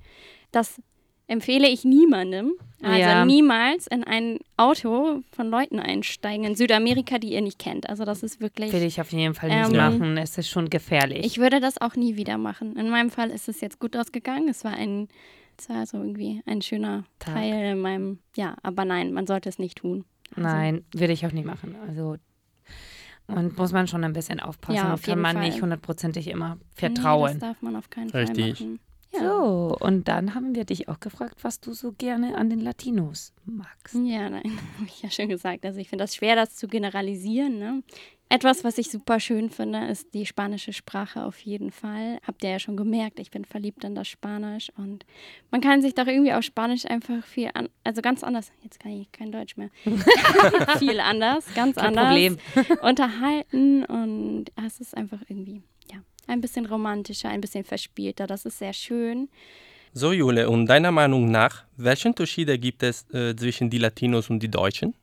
[0.50, 0.82] Das
[1.32, 2.52] empfehle ich niemandem.
[2.82, 3.24] Also Ja.
[3.24, 7.88] niemals in ein Auto von Leuten einsteigen in Südamerika, die ihr nicht kennt.
[7.88, 8.72] Also das ist wirklich.
[8.72, 10.16] Will ich auf jeden Fall nicht Ähm, machen.
[10.18, 11.24] Es ist schon gefährlich.
[11.24, 12.76] Ich würde das auch nie wieder machen.
[12.76, 14.48] In meinem Fall ist es jetzt gut ausgegangen.
[14.48, 15.06] Es war ein,
[15.58, 17.34] es war so irgendwie ein schöner Tag.
[17.34, 20.04] Teil in meinem, ja, aber nein, man sollte es nicht tun.
[20.34, 21.76] Also, Nein, würde ich auch nicht machen.
[21.86, 22.16] Also
[23.28, 25.46] und muss man schon ein bisschen aufpassen Ja, auf kann jeden man Fall.
[25.46, 27.28] nicht hundertprozentig immer Nee, vertrauen.
[27.30, 28.58] das darf man auf keinen Richtig.
[28.58, 28.80] Fall machen.
[29.12, 29.20] Ja.
[29.20, 33.32] so, und dann haben wir dich auch gefragt, was du so gerne an den Latinos
[33.44, 33.94] magst.
[33.94, 34.42] Ja, nein,
[34.78, 35.64] habe ich ja schon gesagt.
[35.64, 37.58] Also ich finde das schwer, das zu generalisieren.
[37.58, 37.82] Ne?
[38.30, 42.18] Etwas, was ich super schön finde, ist die spanische Sprache auf jeden Fall.
[42.26, 45.04] Habt ihr ja schon gemerkt, ich bin verliebt in das Spanisch und
[45.50, 48.92] man kann sich doch irgendwie auf Spanisch einfach viel, an, also ganz anders, jetzt kann
[48.92, 49.68] ich kein Deutsch mehr,
[50.78, 52.38] viel anders, ganz Kein anders Problem.
[52.80, 55.62] unterhalten und es ist einfach irgendwie,
[56.26, 58.26] ein bisschen romantischer, ein bisschen verspielter.
[58.26, 59.28] Das ist sehr schön.
[59.94, 64.40] So, Jule, und deiner Meinung nach, welche Unterschiede gibt es äh, zwischen die Latinos und
[64.42, 64.94] die Deutschen?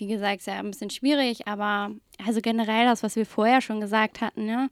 [0.00, 1.90] wie gesagt, ist ja ein bisschen schwierig, aber
[2.26, 4.68] also generell das, was wir vorher schon gesagt hatten, ja,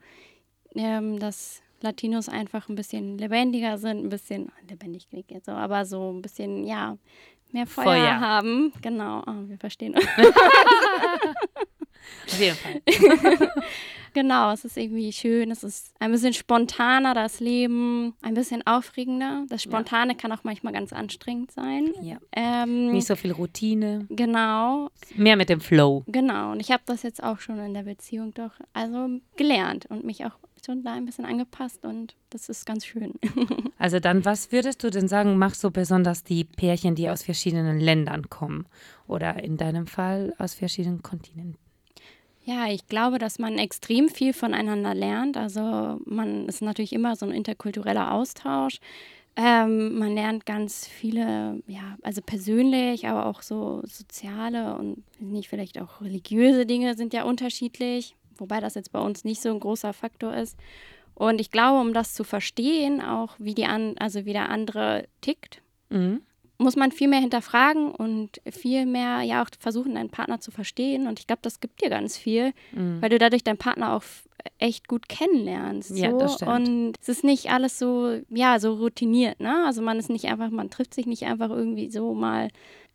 [0.75, 5.85] ähm, dass Latinos einfach ein bisschen lebendiger sind, ein bisschen, lebendig klingt jetzt so, aber
[5.85, 6.97] so ein bisschen, ja,
[7.53, 8.21] mehr Feuer, Feuer.
[8.21, 8.73] haben.
[8.81, 10.05] Genau, oh, wir verstehen uns.
[12.27, 12.83] Auf jeden Fall.
[14.15, 19.45] genau, es ist irgendwie schön, es ist ein bisschen spontaner, das Leben, ein bisschen aufregender.
[19.49, 21.93] Das Spontane kann auch manchmal ganz anstrengend sein.
[22.03, 22.19] Ja.
[22.33, 26.05] Ähm, Nicht so viel Routine, genau, mehr mit dem Flow.
[26.07, 30.05] Genau, und ich habe das jetzt auch schon in der Beziehung doch also gelernt und
[30.05, 30.33] mich auch
[30.65, 33.15] schon da ein bisschen angepasst und das ist ganz schön.
[33.81, 37.79] Also dann, was würdest du denn sagen, macht so besonders die Pärchen, die aus verschiedenen
[37.79, 38.67] Ländern kommen
[39.07, 41.68] oder in deinem Fall aus verschiedenen Kontinenten?
[42.49, 45.37] Ja, ich glaube, dass man extrem viel voneinander lernt.
[45.37, 48.79] Also man ist natürlich immer so ein interkultureller Austausch.
[49.37, 55.79] Ähm, man lernt ganz viele, ja, also persönlich, aber auch so soziale und nicht vielleicht
[55.79, 59.93] auch religiöse Dinge sind ja unterschiedlich, wobei das jetzt bei uns nicht so ein großer
[59.93, 60.57] Faktor ist.
[61.15, 65.07] Und ich glaube, um das zu verstehen, auch wie die an, also wie der andere
[65.21, 66.21] tickt, Mhm.
[66.59, 71.07] Muss man viel mehr hinterfragen und viel mehr ja auch versuchen, deinen Partner zu verstehen.
[71.07, 73.01] Und ich glaube, das gibt dir ganz viel, Mhm.
[73.01, 74.03] weil du dadurch deinen Partner auch
[74.59, 75.97] echt gut kennenlernst.
[75.97, 76.19] Ja, so.
[76.19, 76.51] das stimmt.
[76.51, 79.65] Und es ist nicht alles so, ja, so routiniert, ne?
[79.67, 82.49] Also man ist nicht einfach, man trifft sich nicht einfach irgendwie so mal,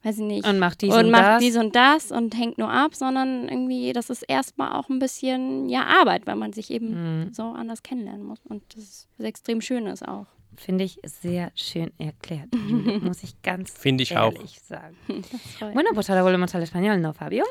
[0.04, 0.48] weiß ich nicht.
[0.48, 1.42] Und macht dies und und macht das.
[1.42, 5.70] dies und das und hängt nur ab, sondern irgendwie, das ist erstmal auch ein bisschen,
[5.70, 7.34] ja, Arbeit, weil man sich eben Mhm.
[7.34, 8.40] so anders kennenlernen muss.
[8.46, 10.26] Und das ist was extrem Schönes auch.
[10.58, 12.50] Finde ich sehr schön erklärt,
[13.02, 14.34] muss ich ganz Finde ich auch.
[14.34, 14.96] ehrlich sagen.
[15.60, 15.74] Toll.
[15.74, 17.44] Bueno, pues ahora volvemos al español, ¿no, Fabio?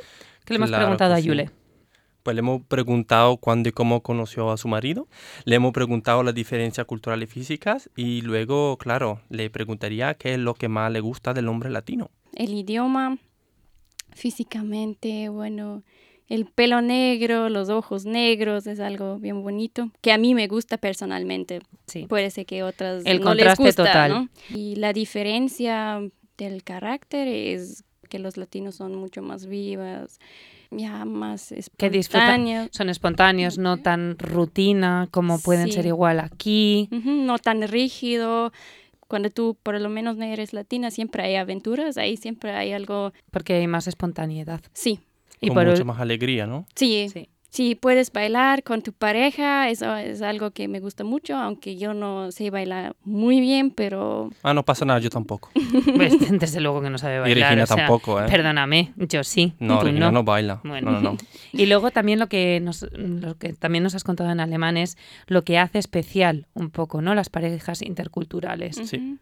[0.44, 1.24] ¿Qué le hemos Claro preguntado a sí.
[1.28, 1.50] Yule?
[2.22, 5.08] Pues le hemos preguntado cuándo y cómo conoció a su marido,
[5.44, 10.38] le hemos preguntado las diferencias culturales y físicas y luego, claro, le preguntaría qué es
[10.38, 12.10] lo que más le gusta del hombre latino.
[12.36, 13.18] el idioma,
[14.14, 15.82] físicamente, bueno,
[16.28, 20.78] el pelo negro, los ojos negros, es algo bien bonito, que a mí me gusta
[20.78, 21.60] personalmente.
[21.86, 22.06] Sí.
[22.06, 24.10] Puede ser que otras El no les contraste gusta, total.
[24.12, 24.28] ¿no?
[24.56, 26.00] Y la diferencia
[26.38, 30.18] del carácter es que los latinos son mucho más vivas,
[30.70, 32.68] ya más Que espontáneos.
[32.72, 35.72] son espontáneos, no tan rutina como pueden Sí.
[35.72, 36.88] ser igual aquí.
[36.90, 38.52] No tan rígido.
[39.08, 43.12] Cuando tú por lo menos no eres latina, siempre hay aventuras, ahí siempre hay algo,
[43.30, 44.62] Porque hay más espontaneidad.
[44.72, 45.00] sí,
[45.42, 46.66] Y Con por mucha más alegría, ¿no?
[46.74, 47.28] sí, Sí.
[47.50, 51.92] Si puedes bailar con tu pareja, eso es algo que me gusta mucho, aunque yo
[51.92, 55.50] no sé bailar muy bien, pero Ah, no pasa nada, yo tampoco.
[55.96, 57.48] Pues, desde luego que no sabe Y bailar.
[57.50, 58.26] Regina o sea, tampoco, ¿eh?
[58.26, 59.52] Perdóname, yo sí.
[59.58, 60.12] No, tú Regina no.
[60.12, 60.62] no, baila.
[60.64, 60.92] Bueno.
[60.92, 61.16] No, no, no.
[61.52, 64.96] Y luego también lo que, nos, lo que también nos has contado en alemán es
[65.26, 67.14] lo que hace especial un poco, ¿no?
[67.14, 68.76] Las parejas interculturales.
[68.82, 68.96] Sí.
[68.96, 69.18] Ujú.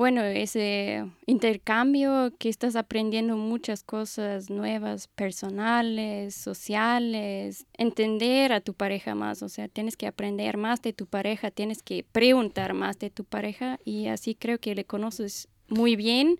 [0.00, 9.14] Bueno, ese intercambio que estás aprendiendo muchas cosas nuevas, personales, sociales, entender a tu pareja
[9.14, 13.10] más, o sea, tienes que aprender más de tu pareja, tienes que preguntar más de
[13.10, 16.38] tu pareja y así creo que le conoces muy bien.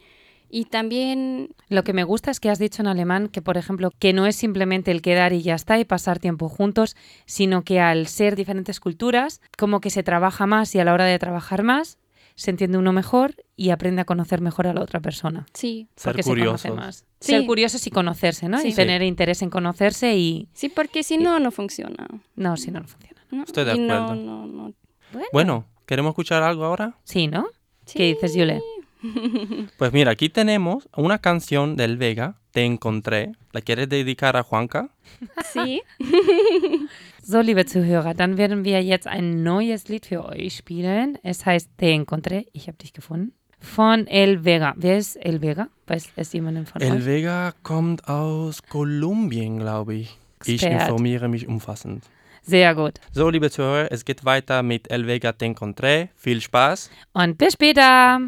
[0.48, 3.90] Y también Lo que me gusta es que has dicho en alemán que, por ejemplo,
[3.98, 6.96] que no es simplemente el quedar y ya está y pasar tiempo juntos,
[7.26, 11.04] sino que al ser diferentes culturas, como que se trabaja más y a la hora
[11.04, 11.98] de trabajar más,
[12.34, 15.46] se entiende uno mejor y aprende a conocer mejor a la otra persona.
[15.52, 16.76] sí, Ser porque se conoce curiosos.
[16.76, 17.04] más.
[17.20, 17.32] Sí.
[17.32, 18.58] Ser curiosos y conocerse, ¿no?
[18.62, 18.76] Y Sí.
[18.76, 20.48] tener interés en conocerse y...
[20.52, 22.06] sí, porque si no, no funciona.
[22.36, 23.20] No, si no, no funciona.
[23.30, 23.44] ¿no?
[23.44, 24.14] Estoy de no- acuerdo.
[24.22, 24.74] no- no-
[25.32, 26.96] Bueno, ¿queremos escuchar algo ahora?
[27.04, 27.46] Sí, ¿no?
[27.86, 27.98] Sí.
[27.98, 28.60] ¿Qué dices, Yule?
[29.78, 33.32] Pues mira, aquí tenemos una canción del Vega, Te Encontré.
[33.52, 34.90] ¿La quieres dedicar a Juanca?
[35.52, 35.82] Sí.
[37.22, 41.18] So, liebe Zuhörer, dann werden wir jetzt ein neues Lied für euch spielen.
[41.22, 43.34] Es heißt Te encontré, ich habe dich gefunden.
[43.60, 44.72] Von El Vega.
[44.76, 45.68] Wer ist El Vega?
[45.86, 47.06] Weiß es jemanden von El euch?
[47.06, 50.18] Vega kommt aus Kolumbien, glaube ich.
[50.44, 50.80] Ich Expert.
[50.82, 52.04] informiere mich umfassend.
[52.42, 52.94] Sehr gut.
[53.12, 56.09] So, liebe Zuhörer, es geht weiter mit El Vega Te Encontré.
[56.16, 56.90] Viel Spaß.
[57.12, 58.20] Und bis später.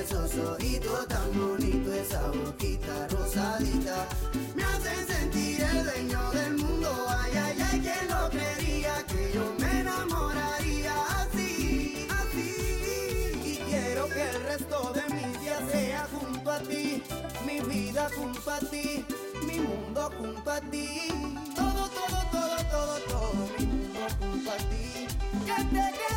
[0.00, 4.06] Esos ojitos tan bonitos, esa boquita rosadita.
[4.54, 7.06] Me hacen sentir el dueño del mundo.
[7.08, 13.38] Ay, ay, ay, ¿quién lo creería que yo me enamoraría así, así?
[13.44, 17.02] Y quiero que el resto de mis días sea junto a ti,
[17.46, 19.04] mi vida junto a ti,
[19.46, 21.08] mi mundo junto a ti.
[21.54, 25.06] Todo, todo, todo, todo, todo, mi mundo junto a ti.
[25.46, 26.15] Que te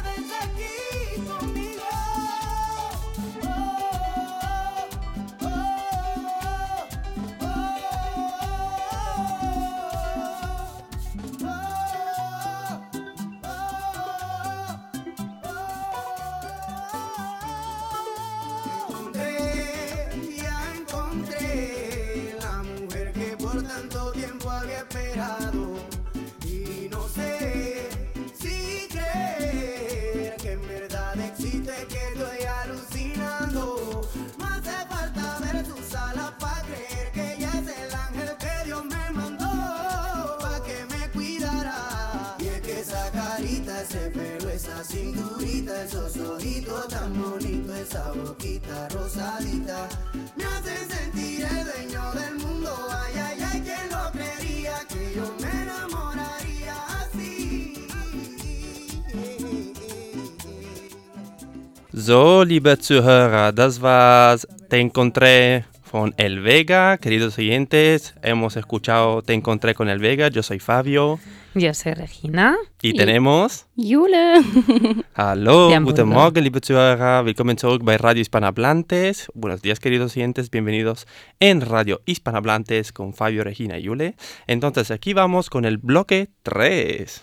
[62.10, 64.36] So, liebe Zuhörer, das war
[64.68, 66.98] Te Encontré von El Vega.
[66.98, 70.30] Queridos oyentes, hemos escuchado Te Encontré con El Vega.
[70.30, 71.20] Yo soy Fabio.
[71.54, 72.58] Yo soy Regina.
[72.82, 73.68] Y tenemos...
[73.76, 74.42] Jule.
[75.14, 77.24] Hallo, guten Morgen, liebe Zuhörer.
[77.24, 79.28] Willkommen zurück bei Radio Hispanohablantes.
[79.36, 80.50] Buenos días, queridos oyentes.
[80.50, 81.06] Bienvenidos
[81.40, 84.16] en Radio Hispanohablantes con Fabio, Regina y Yule.
[84.48, 87.22] Entonces, aquí vamos con el bloque 3.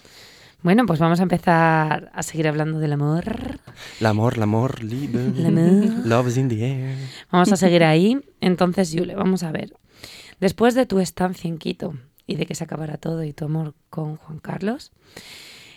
[0.66, 3.60] Bueno, pues vamos a empezar a seguir hablando del amor.
[4.00, 5.30] L'amor, l'amor, Liebe.
[5.36, 6.04] L'amor.
[6.04, 6.96] Love is in the air.
[7.30, 8.18] Vamos a seguir ahí.
[8.40, 9.76] Entonces, Yule, vamos a ver.
[10.40, 11.94] Después de tu estancia en Quito
[12.26, 14.90] y de que se acabara todo y tu amor con Juan Carlos,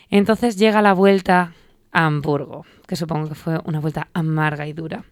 [0.10, 1.54] entonces llega la vuelta
[1.92, 5.06] a Hamburgo, que supongo que fue una vuelta amarga y dura.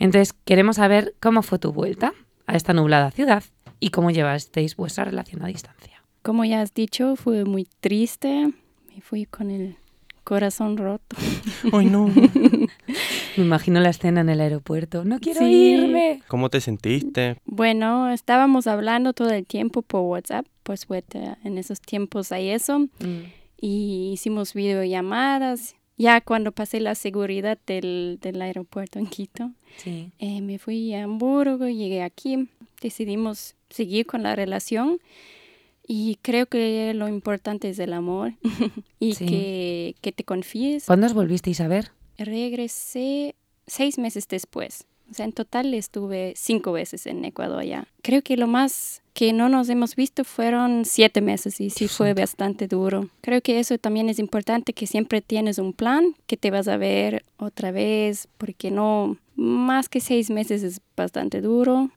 [0.00, 2.12] Entonces, queremos saber cómo fue tu vuelta
[2.48, 3.44] a esta nublada ciudad
[3.78, 6.02] y cómo llevasteis vuestra relación a distancia.
[6.22, 8.52] Como ya has dicho, fue muy triste.
[9.02, 9.76] Fui con el
[10.24, 11.16] corazón roto.
[11.72, 12.06] Ay, no.
[13.36, 15.04] Me imagino la escena en el aeropuerto.
[15.04, 15.46] No quiero Sí.
[15.74, 16.22] irme.
[16.28, 17.36] ¿Cómo te sentiste?
[17.44, 22.88] Bueno, estábamos hablando todo el tiempo por WhatsApp, por suerte en esos tiempos hay eso,
[23.60, 25.76] y hicimos videollamadas.
[25.98, 30.10] Ya cuando pasé la seguridad del, del aeropuerto en Quito, Sí.
[30.18, 32.48] eh, me fui a Hamburgo, llegué aquí,
[32.82, 34.98] decidimos seguir con la relación
[35.86, 38.32] y creo que lo importante es el amor
[39.00, 39.26] y Sí.
[39.26, 40.84] que, que te confíes.
[40.86, 41.92] ¿Cuándo os volvisteis a ver?
[42.18, 43.34] Regresé
[43.66, 44.86] seis meses después.
[45.10, 47.86] O sea, en total estuve cinco veces en Ecuador ya.
[48.02, 52.12] Creo que lo más que no nos hemos visto fueron siete meses y sí fue
[52.12, 53.08] bastante duro.
[53.20, 56.76] Creo que eso también es importante, que siempre tienes un plan, que te vas a
[56.76, 61.90] ver otra vez, porque no, más que seis meses es bastante duro.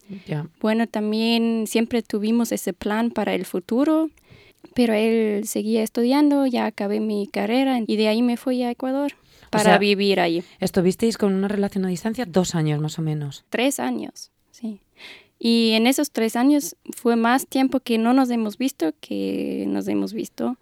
[0.62, 4.10] Bueno, también siempre tuvimos ese plan para el futuro,
[4.76, 9.14] pero él seguía estudiando, ya acabé mi carrera y de ahí me fui a Ecuador
[9.50, 10.44] para sea, vivir ahí.
[10.60, 13.46] Estuvisteis con una relación a distancia dos años más o menos.
[13.50, 14.82] Tres años, sí.
[15.40, 19.88] Y en esos tres años fue más tiempo que no nos hemos visto que nos
[19.88, 20.58] hemos visto.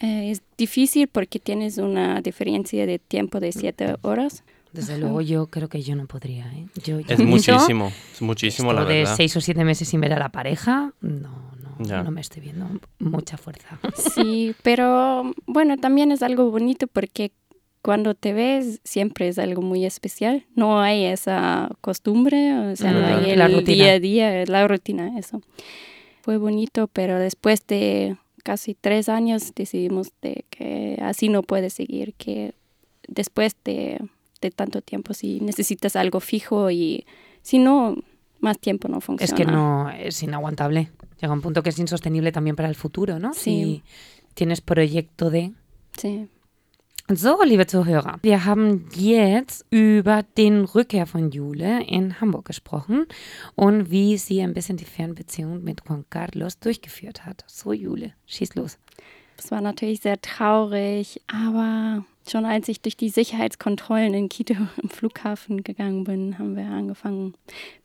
[0.00, 4.44] Eh, es difícil porque tienes una diferencia de tiempo de siete horas.
[4.78, 5.00] Desde Ajá.
[5.00, 6.46] luego yo creo que yo no podría.
[6.52, 6.66] ¿eh?
[6.84, 9.16] Yo, yo Es muchísimo, es muchísimo, la esto de verdad.
[9.16, 11.30] seis o siete meses sin ver a la pareja, no,
[11.78, 12.02] no, Ya.
[12.02, 12.66] no me estoy viendo
[12.98, 13.78] mucha fuerza.
[14.14, 17.32] Sí, pero bueno, también es algo bonito porque
[17.82, 20.44] cuando te ves siempre es algo muy especial.
[20.54, 23.84] No hay esa costumbre, o sea, no hay la el rutina.
[23.84, 25.40] día a día, la rutina, eso.
[26.22, 32.14] Fue bonito, pero después de casi tres años decidimos de que así no puede seguir,
[32.14, 32.52] que
[33.06, 33.98] después de,
[34.40, 37.06] de tanto tiempo si necesitas algo fijo y
[37.42, 37.96] si no,
[38.40, 39.24] más tiempo no funciona.
[39.24, 40.90] Es que no, es inaguantable.
[41.20, 43.32] Llega un punto que es insostenible también para el futuro, ¿no?
[43.34, 43.40] Sí.
[43.40, 43.82] Si
[44.34, 45.52] tienes proyecto de...
[45.96, 46.28] Sí.
[47.14, 53.06] So, liebe Zuhörer, wir haben jetzt über den Rückkehr von Jule in Hamburg gesprochen
[53.54, 57.44] und wie sie ein bisschen die Fernbeziehung mit Juan Carlos durchgeführt hat.
[57.46, 58.78] So, Jule, schieß los.
[59.38, 64.88] Es war natürlich sehr traurig, aber schon als ich durch die Sicherheitskontrollen in Quito im
[64.88, 67.34] Flughafen gegangen bin, haben wir angefangen,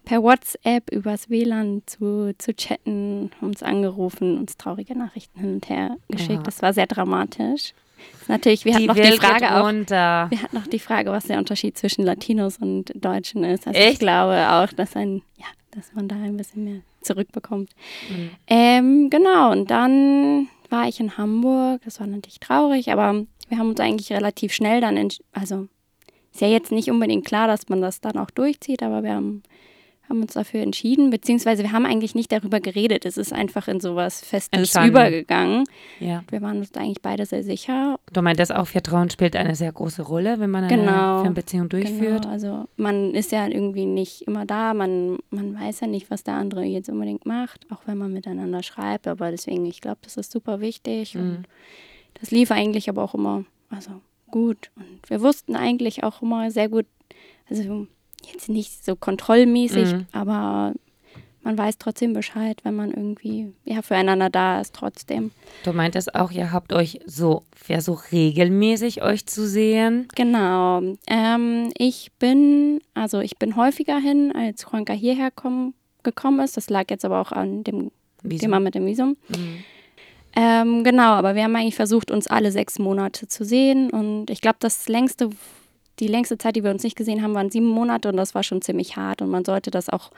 [0.05, 5.97] per WhatsApp übers WLAN zu, zu chatten, uns angerufen, uns traurige Nachrichten hin und her
[6.09, 6.31] geschickt.
[6.31, 6.43] Ja.
[6.43, 7.73] Das war sehr dramatisch.
[8.27, 9.71] Natürlich, wir hatten noch Welt die Frage auch.
[9.71, 13.67] Wir hatten noch die Frage, was der Unterschied zwischen Latinos und Deutschen ist.
[13.67, 13.93] Also Echt?
[13.93, 17.71] ich glaube auch, dass ein, ja, dass man da ein bisschen mehr zurückbekommt.
[18.09, 18.29] Mhm.
[18.47, 21.81] Ähm, genau, und dann war ich in Hamburg.
[21.85, 25.67] Das war natürlich traurig, aber wir haben uns eigentlich relativ schnell dann, entsch- also
[26.33, 29.43] ist ja jetzt nicht unbedingt klar, dass man das dann auch durchzieht, aber wir haben,
[30.09, 33.05] haben uns dafür entschieden, beziehungsweise wir haben eigentlich nicht darüber geredet.
[33.05, 35.63] Es ist einfach in sowas Festes übergegangen.
[35.99, 36.23] Ja.
[36.29, 39.71] Wir waren uns da eigentlich beide sehr sicher Du meintest auch, Vertrauen spielt eine sehr
[39.71, 41.21] große Rolle, wenn man eine Genau.
[41.21, 42.23] Fernbeziehung durchführt.
[42.23, 46.23] Genau, also man ist ja irgendwie nicht immer da, man, man weiß ja nicht, was
[46.23, 50.17] der andere jetzt unbedingt macht, auch wenn man miteinander schreibt, aber deswegen, ich glaube, das
[50.17, 51.43] ist super wichtig Mhm.
[52.19, 53.91] Das lief eigentlich aber auch immer, also
[54.31, 56.85] gut und wir wussten eigentlich auch immer sehr gut,
[57.49, 57.87] also
[58.31, 60.05] jetzt nicht so kontrollmäßig, Mhm.
[60.11, 60.73] aber
[61.43, 65.31] man weiß trotzdem Bescheid, wenn man irgendwie ja füreinander da ist trotzdem.
[65.65, 70.07] Du meintest auch, ihr habt euch so versucht, regelmäßig euch zu sehen.
[70.15, 70.81] Genau.
[71.05, 76.55] Ähm, ich bin, also ich bin häufiger hin, als Juanka hierher komm, gekommen ist.
[76.55, 77.91] Das lag jetzt aber auch an dem
[78.21, 78.39] Visum.
[78.39, 79.17] Thema mit dem Visum.
[79.27, 79.65] Mhm.
[80.35, 83.89] Ähm, genau, aber wir haben eigentlich versucht, uns alle sechs Monate zu sehen.
[83.91, 85.29] Und ich glaube, das längste,
[85.99, 88.43] die längste Zeit, die wir uns nicht gesehen haben, waren sieben Monate und das war
[88.43, 89.21] schon ziemlich hart.
[89.21, 90.11] Und man sollte das auch,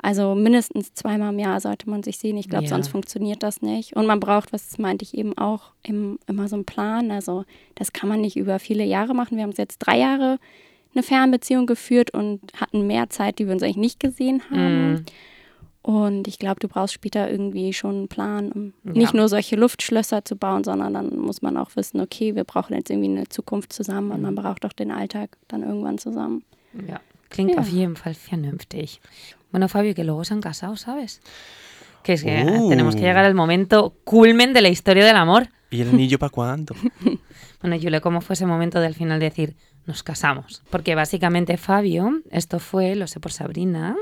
[0.00, 2.36] also mindestens zweimal im Jahr sollte man sich sehen.
[2.36, 2.70] Ich glaube, Ja.
[2.70, 3.96] sonst funktioniert das nicht.
[3.96, 7.10] Und man braucht, was meinte ich eben auch, im, immer so einen Plan.
[7.10, 7.44] Also
[7.74, 9.36] das kann man nicht über viele Jahre machen.
[9.36, 10.38] Wir haben jetzt drei Jahre
[10.94, 14.92] eine Fernbeziehung geführt und hatten mehr Zeit, die wir uns eigentlich nicht gesehen haben.
[14.92, 15.04] Mhm.
[15.86, 18.92] Und ich glaube, du brauchst später irgendwie schon einen Plan, um Ja.
[18.92, 22.74] nicht nur solche Luftschlösser zu bauen, sondern dann muss man auch wissen, okay, wir brauchen
[22.74, 26.42] jetzt irgendwie eine Zukunft zusammen und man braucht auch den Alltag dann irgendwann zusammen.
[26.88, 27.00] Ja.
[27.30, 27.60] Klingt Ja.
[27.60, 29.00] auf jeden Fall vernünftig.
[29.52, 31.20] Bueno, Fabio, que luego se han casado, ¿sabes?
[32.02, 32.68] Que es que Oh.
[32.68, 35.46] tenemos que llegar al momento culmen de la historia del amor.
[35.70, 36.74] ¿Y el anillo para cuándo?
[37.62, 39.56] Bueno, Yule, ¿cómo fue ese momento del final de decir,
[39.86, 40.62] nos casamos?
[40.70, 43.96] Porque básicamente Fabio, esto fue, lo sé por Sabrina,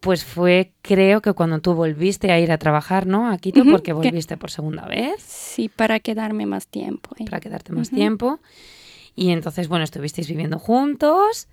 [0.00, 3.30] pues fue, creo que cuando tú volviste a ir a trabajar, ¿no?
[3.30, 7.14] A Quito, porque que- volviste por segunda vez, Sí, para quedarme más tiempo.
[7.26, 8.40] para quedarte más tiempo.
[9.14, 11.48] Y entonces, bueno, estuvisteis viviendo juntos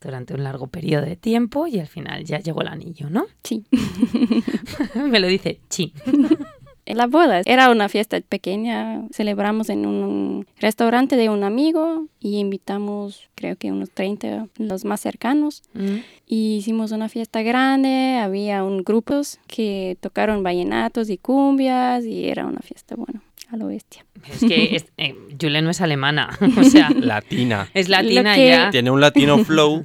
[0.00, 3.26] durante un largo periodo de tiempo y al final ya llegó el anillo, ¿no?
[3.42, 3.64] Sí.
[4.94, 5.92] Me lo dice Chi.
[6.86, 9.02] La boda era una fiesta pequeña.
[9.12, 15.00] Celebramos en un restaurante de un amigo y invitamos, creo que unos 30, los más
[15.00, 15.62] cercanos.
[15.74, 15.96] Mm.
[16.26, 22.46] Y hicimos una fiesta grande, había un grupos que tocaron vallenatos y cumbias y era
[22.46, 23.20] una fiesta, bueno,
[23.50, 24.04] a lo bestia.
[24.28, 27.68] Es que es- eh, Yule no es alemana, o sea, Latina.
[27.74, 28.70] es latina que- ya.
[28.70, 29.84] Tiene un latino flow.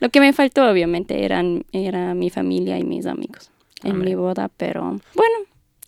[0.00, 3.50] Lo que me faltó obviamente eran, era mi familia y mis amigos
[3.82, 4.10] en Hombre.
[4.10, 4.82] mi boda, pero
[5.14, 5.36] bueno,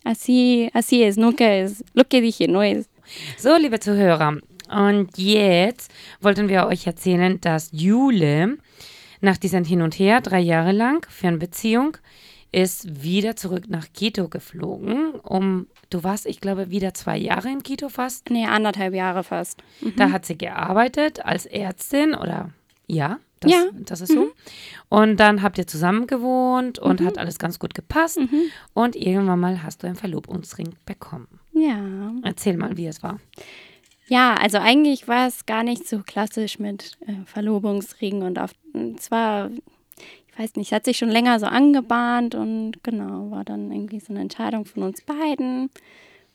[0.05, 2.89] así, así es, nunca es lo que dije, no es.
[3.39, 4.39] So, liebe Zuhörer,
[4.71, 8.59] und jetzt wollten wir euch erzählen, dass Jule
[9.21, 11.97] nach diesem Hin und Her, drei Jahre lang, Fernbeziehung,
[12.53, 15.15] ist wieder zurück nach Quito geflogen.
[15.23, 18.31] Um, du warst, ich glaube, wieder zwei Jahre in Quito fast.
[18.31, 19.63] Nee, anderthalb Jahre fast.
[19.97, 22.51] Da hat sie gearbeitet als Ärztin oder
[22.87, 23.65] ja, das, Ja.
[23.81, 24.33] das ist so.
[24.89, 28.19] Und dann habt ihr zusammen gewohnt und hat alles ganz gut gepasst.
[28.75, 31.29] Und irgendwann mal hast du einen Verlobungsring bekommen.
[31.53, 32.13] Ja.
[32.23, 33.19] Erzähl mal, wie es war.
[34.07, 38.51] Ja, also eigentlich war es gar nicht so klassisch mit äh, Verlobungsring und auf,
[38.99, 39.51] es war,
[40.29, 44.01] ich weiß nicht, es hat sich schon länger so angebahnt und genau, war dann irgendwie
[44.01, 45.71] so eine Entscheidung von uns beiden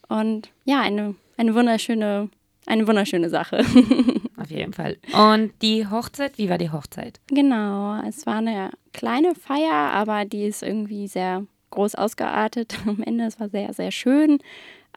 [0.08, 2.30] und ja, eine, eine wunderschöne,
[2.66, 3.64] eine wunderschöne Sache.
[4.40, 4.98] Auf jeden Fall.
[5.14, 7.20] Und die Hochzeit, wie war die Hochzeit?
[7.28, 13.26] genau, es war eine kleine Feier, aber die ist irgendwie sehr groß ausgeartet am Ende.
[13.26, 14.40] Es war sehr, sehr schön.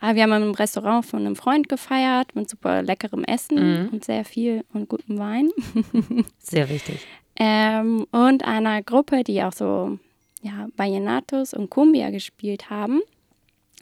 [0.00, 3.88] Aber wir haben im Restaurant von einem Freund gefeiert mit super leckerem Essen Mhm.
[3.92, 5.50] und sehr viel und gutem Wein.
[6.38, 7.06] Sehr wichtig.
[7.36, 9.98] Ähm, und einer Gruppe, die auch so
[10.42, 13.00] ja, Vallenatos und Cumbia gespielt haben.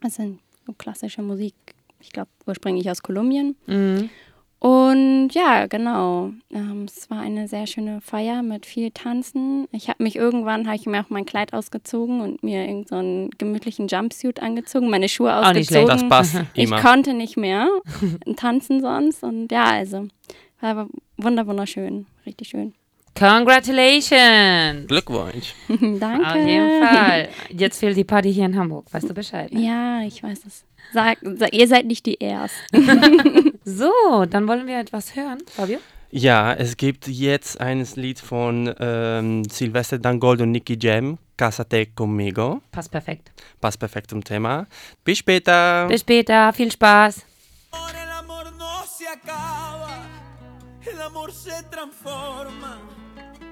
[0.02, 1.54] Das sind so klassische Musik,
[2.00, 3.56] ich glaube ursprünglich aus Kolumbien.
[3.66, 4.10] Mhm.
[4.60, 6.32] Und ja, genau.
[6.52, 9.66] Ähm, es war eine sehr schöne Feier mit viel Tanzen.
[9.72, 12.94] Ich habe mich irgendwann, habe ich mir auch mein Kleid ausgezogen und mir irgendeinen so
[12.96, 15.88] einen gemütlichen Jumpsuit angezogen, meine Schuhe Auch nicht schlecht.
[15.90, 16.10] ausgezogen.
[16.10, 16.80] Das passt Ich immer.
[16.82, 17.68] konnte nicht mehr
[18.36, 19.22] tanzen sonst.
[19.24, 20.08] Und ja, also
[20.60, 22.74] war wunder wunderschön, richtig schön.
[23.18, 24.86] Congratulations!
[24.88, 25.54] Glückwunsch.
[25.68, 26.26] Danke.
[26.28, 27.28] Auf jeden Fall.
[27.50, 28.86] Jetzt fehlt die Party hier in Hamburg.
[28.92, 29.52] Weißt du Bescheid?
[29.52, 29.62] Ne?
[29.66, 30.64] Ja, ich weiß es.
[30.92, 33.52] Sag, sag, ihr seid nicht die Ersten.
[33.76, 35.78] So, dann wollen wir etwas hören, Fabio.
[36.10, 42.60] Ja, es gibt jetzt ein Lied von ähm, Sylvester Dangold und Nicky Jam, Casate conmigo.
[42.72, 43.30] Passt perfekt.
[43.60, 44.66] Passt perfekt zum Thema.
[45.04, 45.86] Bis später.
[45.86, 46.52] Bis später.
[46.52, 47.24] Viel Spaß.
[47.72, 48.66] El amor no
[49.12, 50.04] acaba,
[50.84, 52.78] el amor se transforma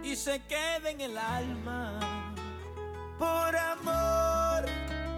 [0.03, 2.35] y se queda en el alma.
[3.19, 4.69] Por amor,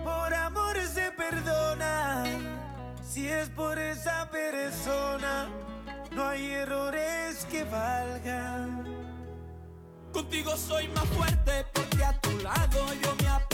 [0.05, 2.60] por amor se perdona.
[3.13, 5.49] Si es por esa persona,
[6.13, 8.85] no hay errores que valgan.
[10.13, 13.49] Contigo soy más fuerte porque a tu lado yo me aprendí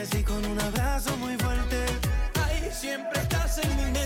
[0.00, 1.84] Dime que sí con un abrazo muy fuerte.
[2.42, 3.99] Ay, siempre estás en mi mente.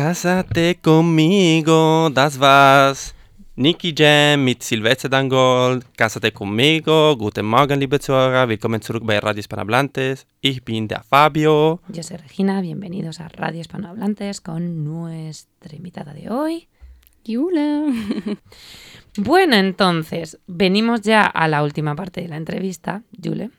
[0.00, 3.16] Cásate conmigo, das war's.
[3.56, 7.16] Nicky Jam mit Silvester Dangold, Cásate conmigo.
[7.16, 8.48] Guten Morgen, liebe Zuhörer.
[8.48, 10.28] Willkommen zurück bei Radio Hispanohablantes.
[10.40, 11.80] Ich bin der Fabio.
[11.88, 16.68] Yo soy Regina, bienvenidos a Radio Hispanohablantes con nuestra invitada de hoy.
[17.26, 17.92] Jule.
[19.16, 23.50] Bueno, entonces, venimos ya a la última parte de la entrevista, Jule.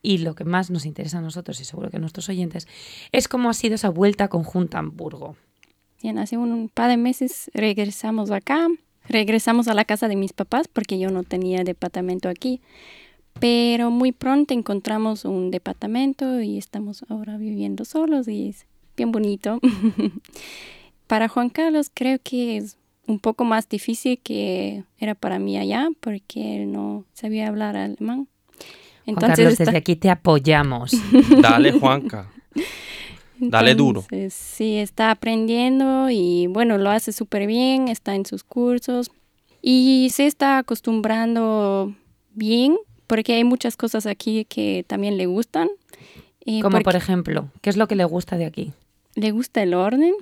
[0.00, 2.66] Y lo que más nos interesa a nosotros y seguro que a nuestros oyentes
[3.12, 5.36] es cómo ha sido esa vuelta conjunta a Hamburgo.
[6.02, 8.68] Bien, hace un par de meses regresamos acá.
[9.08, 12.60] Regresamos a la casa de mis papás porque yo no tenía departamento aquí.
[13.38, 18.66] Pero muy pronto encontramos un departamento y estamos ahora viviendo solos y es
[18.96, 19.60] bien bonito.
[21.06, 22.76] para Juan Carlos creo que es
[23.06, 28.26] un poco más difícil que era para mí allá porque él no sabía hablar alemán.
[29.04, 30.92] Juan Carlos, está- desde aquí te apoyamos.
[31.40, 32.30] Dale, Juanca.
[33.38, 34.04] Dale duro.
[34.30, 39.10] Sí, está aprendiendo y bueno, lo hace súper bien, está en sus cursos
[39.62, 41.94] y se está acostumbrando
[42.34, 42.76] bien
[43.06, 45.68] porque hay muchas cosas aquí que también le gustan.
[46.44, 48.72] Eh, Como por ejemplo, ¿qué es lo que le gusta de aquí?
[49.14, 50.14] Le gusta el orden,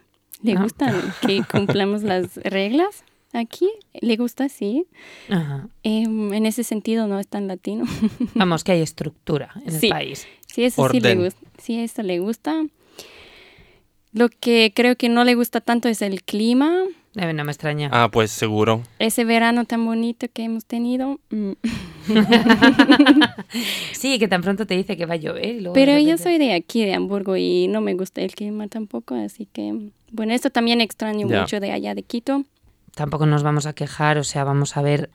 [0.43, 0.63] le Ah.
[0.63, 0.95] gusta
[1.27, 3.69] que cumplamos las reglas aquí,
[4.01, 4.87] le gusta, sí.
[5.29, 5.69] Ajá.
[5.83, 7.85] Em, en ese sentido no es tan latino.
[8.35, 9.87] Vamos, que hay estructura en Sí.
[9.87, 10.27] el país.
[10.47, 11.25] Sí, eso sí le Orden.
[11.25, 11.41] gusta.
[11.59, 12.65] Sí, eso le gusta.
[14.15, 16.73] Lo que creo que no le gusta tanto es el clima,
[17.17, 17.91] Eh, no me extraña.
[17.93, 18.83] Ah, pues seguro.
[18.99, 21.21] Ese verano tan bonito que hemos tenido.
[21.31, 21.53] mm.
[23.93, 25.75] Sí, que tan pronto te dice que va a llover y luego.
[25.75, 29.47] Pero yo soy de aquí, de Hamburgo, y no me gusta el clima tampoco, así
[29.53, 32.45] que, bueno, esto también extraño mucho de allá de Quito.
[32.95, 35.11] Tampoco nos vamos a quejar, o sea, vamos a ver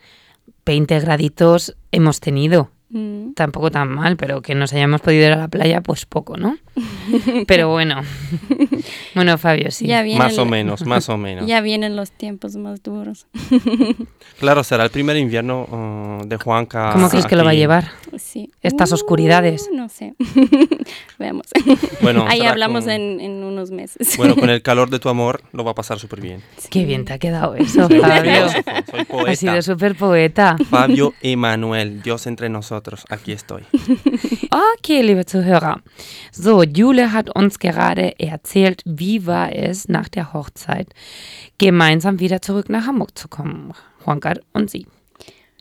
[0.65, 2.71] 20 graditos hemos tenido.
[2.91, 3.33] Mm.
[3.33, 6.57] Tampoco tan mal, pero que nos hayamos podido ir a la playa, pues poco, ¿no?
[7.47, 8.01] Pero bueno.
[9.15, 9.85] bueno, Fabio, sí.
[9.85, 11.45] Ya vienen, Más o menos, más o menos.
[11.49, 13.27] Ya vienen los tiempos más duros.
[14.39, 15.65] Claro, será el primer invierno
[16.21, 16.91] uh, de Juanca.
[16.93, 17.91] ¿Cómo crees que lo va a llevar?
[18.17, 18.48] Sí.
[18.61, 19.69] Estas Uh, oscuridades.
[19.73, 20.15] No sé.
[21.19, 21.45] Veamos.
[22.01, 24.17] Bueno, Ahí hablamos con- en, en unos meses.
[24.17, 26.41] Bueno, con el calor de tu amor lo va a pasar súper bien.
[26.69, 28.49] Qué bien te ha quedado eso, Soy Fabio.
[28.49, 28.63] soy
[28.99, 29.35] Has poeta.
[29.35, 30.57] sido súper poeta.
[30.69, 33.63] Fabio Emanuel, Dios entre nosotros, aquí estoy.
[34.79, 35.81] Okay, liebe Zuhörer.
[36.31, 40.87] So, Jule hat uns gerade erzählt, wie war es nach der Hochzeit,
[41.59, 43.73] gemeinsam wieder zurück nach Hamburg zu kommen.
[44.05, 44.87] Juankar und sie.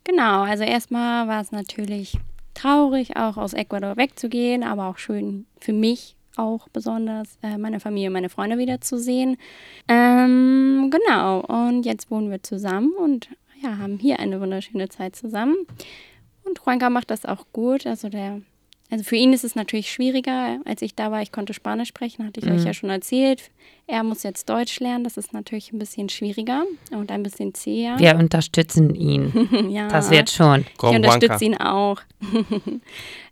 [0.04, 2.16] Genau, also erstmal war es natürlich
[2.58, 8.10] traurig, auch aus Ecuador wegzugehen, aber auch schön für mich auch besonders, äh, meine Familie
[8.10, 9.36] meine Freunde wiederzusehen.
[9.88, 13.28] Ähm, genau, und jetzt wohnen wir zusammen und
[13.60, 15.56] ja, haben hier eine wunderschöne Zeit zusammen.
[16.44, 18.40] Und Juanca macht das auch gut, also der
[18.90, 20.60] also für ihn ist es natürlich schwieriger.
[20.64, 23.50] Als ich da war, ich konnte Spanisch sprechen, hatte ich euch ja schon erzählt.
[23.86, 27.98] Er muss jetzt Deutsch lernen, das ist natürlich ein bisschen schwieriger und ein bisschen zäher.
[27.98, 29.48] Wir unterstützen ihn.
[29.70, 29.88] ja.
[29.88, 30.64] Das wird schon.
[30.78, 32.00] Komm, ich unterstütze ihn auch.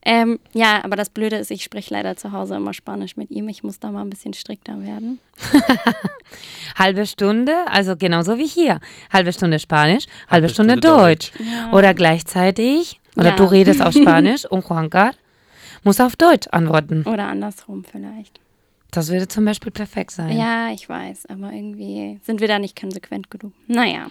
[0.05, 3.49] ähm, ja, aber das Blöde ist, ich spreche leider zu Hause immer Spanisch mit ihm.
[3.49, 5.21] Ich muss da mal ein bisschen strikter werden.
[6.79, 8.81] Halbe Stunde, also genauso wie hier.
[9.11, 11.33] Halbe Stunde Spanisch, halbe, Halbe Stunde, Stunde Deutsch.
[11.39, 11.73] Ja.
[11.73, 13.37] Oder gleichzeitig, oder Ja.
[13.37, 15.13] du redest auf Spanisch und Juankar
[15.87, 17.05] muss auf Deutsch antworten.
[17.05, 18.41] Oder andersrum vielleicht.
[18.91, 20.37] Das würde zum Beispiel perfekt sein.
[20.37, 23.53] Ja, ich weiß, aber irgendwie sind wir da nicht konsequent genug.
[23.67, 24.09] Naja.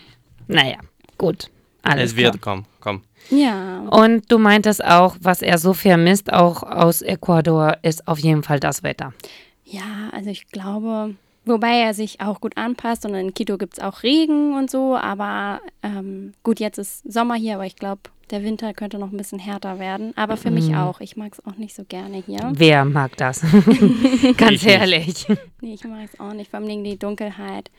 [0.48, 0.78] Naja,
[1.18, 1.50] gut.
[1.82, 2.56] Alles es wird klar.
[2.56, 3.02] kommen, komm.
[3.30, 3.80] Ja.
[3.90, 8.60] Und du meintest auch, was er so vermisst, auch aus Ecuador, ist auf jeden Fall
[8.60, 9.14] das Wetter.
[9.66, 11.16] Ja, also ich glaube,
[11.46, 14.96] wobei er sich auch gut anpasst und in Quito gibt es auch Regen und so,
[14.96, 18.02] aber ähm, gut, jetzt ist Sommer hier, aber ich glaube,
[18.32, 20.14] der Winter könnte noch ein bisschen härter werden.
[20.16, 21.00] Aber für mich auch.
[21.02, 22.40] Ich mag es auch nicht so gerne hier.
[22.54, 23.42] Wer mag das?
[24.38, 24.66] Ganz Ich nicht.
[24.66, 25.28] ehrlich.
[25.62, 27.70] Nee, ich mag es auch nicht, vor allem die Dunkelheit.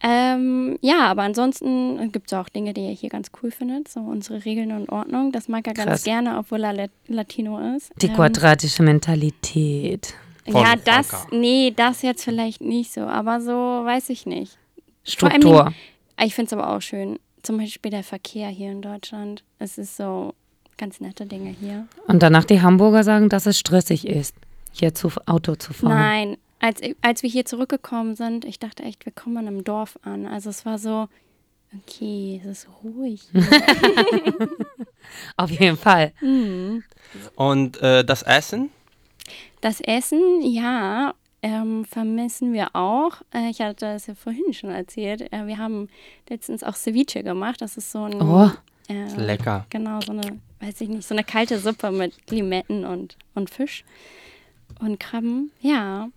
[0.00, 3.88] Ähm, ja, aber ansonsten gibt es auch Dinge, die er hier ganz cool findet.
[3.88, 5.32] So unsere Regeln und Ordnung.
[5.32, 6.04] Das mag er ganz Krass.
[6.04, 7.90] gerne, obwohl er Lat Latino ist.
[8.00, 10.14] Die Ähm, quadratische Mentalität.
[10.48, 11.36] Von ja, das, Franka.
[11.36, 14.56] nee, das jetzt vielleicht nicht so, aber so weiß ich nicht.
[15.04, 15.72] Vor allem Struktur.
[16.22, 17.18] Ich finde es aber auch schön.
[17.48, 19.42] Zum Beispiel der Verkehr hier in Deutschland.
[19.58, 20.34] Es ist so
[20.76, 21.88] ganz nette Dinge hier.
[22.06, 24.36] Und danach die Hamburger sagen, dass es stressig ist,
[24.70, 25.88] hier zu Auto zu fahren.
[25.88, 29.98] Nein, als, als wir hier zurückgekommen sind, ich dachte echt, wir kommen in einem Dorf
[30.02, 30.26] an.
[30.26, 31.08] Also es war so,
[31.74, 33.22] okay, es ist ruhig.
[35.38, 36.12] Auf jeden Fall.
[37.34, 38.68] Und äh, das Essen?
[39.62, 43.22] Das Essen, ja, ähm, vermissen wir auch.
[43.32, 45.32] Äh, ich hatte das ja vorhin schon erzählt.
[45.32, 45.88] Äh, wir haben
[46.28, 47.60] letztens auch Ceviche gemacht.
[47.60, 48.20] Das ist so ein.
[48.20, 48.50] Oh.
[48.88, 49.66] äh, Lecker.
[49.70, 53.84] Genau, so eine, weiß ich nicht, so eine kalte Suppe mit Limetten und, und Fisch
[54.80, 55.50] und Krabben.
[55.60, 56.08] Ja.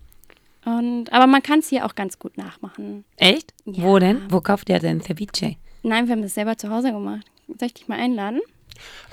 [0.64, 3.04] Und, aber man kann es hier auch ganz gut nachmachen.
[3.16, 3.52] Echt?
[3.64, 3.82] Ja.
[3.82, 4.22] Wo denn?
[4.30, 5.56] Wo kauft ihr denn Ceviche?
[5.82, 7.26] Nein, wir haben es selber zu Hause gemacht.
[7.48, 8.40] Soll ich dich mal einladen?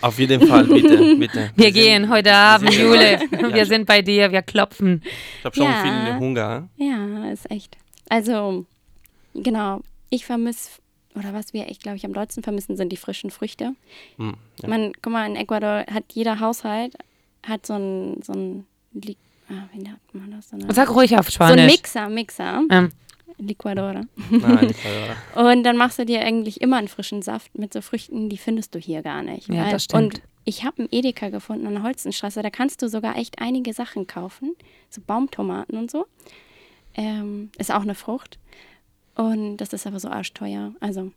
[0.01, 1.51] Auf jeden Fall, bitte, bitte.
[1.55, 3.19] Wir sind- gehen heute wir Abend, sind Jule.
[3.31, 5.01] Ja, Wir sind bei dir, wir klopfen.
[5.39, 5.83] Ich habe schon Ja.
[6.05, 6.69] viel Hunger.
[6.77, 7.77] Ja, ist echt.
[8.09, 8.65] Also,
[9.33, 9.81] genau.
[10.09, 10.69] Ich vermisse,
[11.15, 13.73] oder was wir echt, glaube ich, am dollsten vermissen, sind die frischen Früchte.
[14.17, 14.69] Hm, ja.
[14.69, 16.95] Man, guck mal, in Ecuador hat jeder Haushalt
[17.47, 18.65] hat so ein, so ein,
[19.49, 20.49] ah, wie nennt man das?
[20.49, 21.71] So, eine, Sag ruhig auf so ein Spanisch.
[21.71, 22.91] Mixer, Mixer, Ähm,
[23.39, 24.01] Liquadora.
[24.29, 25.51] Nicht Salvador.
[25.51, 28.75] Und dann machst du dir eigentlich immer einen frischen Saft mit so Früchten, die findest
[28.75, 29.47] du hier gar nicht.
[29.49, 30.03] Ja, Weil- das stimmt.
[30.15, 33.73] Und ich habe einen Edeka gefunden an der Holzenstraße, da kannst du sogar echt einige
[33.73, 34.55] Sachen kaufen,
[34.89, 36.05] so Baumtomaten und so.
[36.95, 38.39] Ähm, ist auch eine Frucht.
[39.15, 40.73] Und das ist aber so arschteuer.
[40.79, 41.11] Also,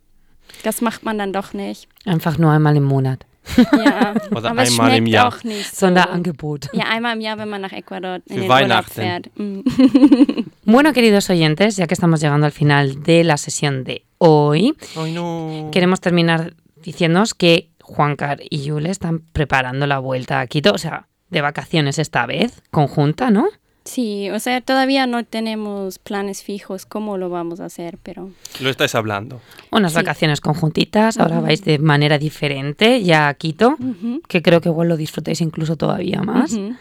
[0.65, 1.89] das macht man dann doch nicht.
[2.05, 3.25] einfach nur einmal im Monat.
[3.57, 5.29] Ja, Oder aber es einmal im schmeckt Jahr.
[5.29, 5.87] auch nicht so.
[5.87, 6.69] Sonderangebot.
[6.73, 8.93] Ja, einmal im Jahr, wenn man nach Ecuador in Für den Urlaub Weihnachten.
[8.93, 9.31] fährt.
[9.37, 9.61] Mm.
[10.65, 15.13] Bueno, queridos oyentes, ya que estamos llegando al final de la sesión de hoy, Ay,
[15.13, 15.71] no.
[15.73, 21.09] queremos terminar diciéndoos que Juancar y Yule están preparando la vuelta a Quito, o sea,
[21.31, 23.49] de vacaciones esta vez, conjunta, ¿no?
[23.85, 28.31] Sí, o sea, todavía no tenemos planes fijos cómo lo vamos a hacer, pero
[28.61, 29.41] Lo estáis hablando.
[29.73, 29.97] Unas Sí.
[29.97, 34.89] vacaciones conjuntitas, ahora vais de manera diferente ya a Quito, Ujú, que creo que igual
[34.89, 36.53] lo disfrutáis incluso todavía más.
[36.53, 36.77] ujú.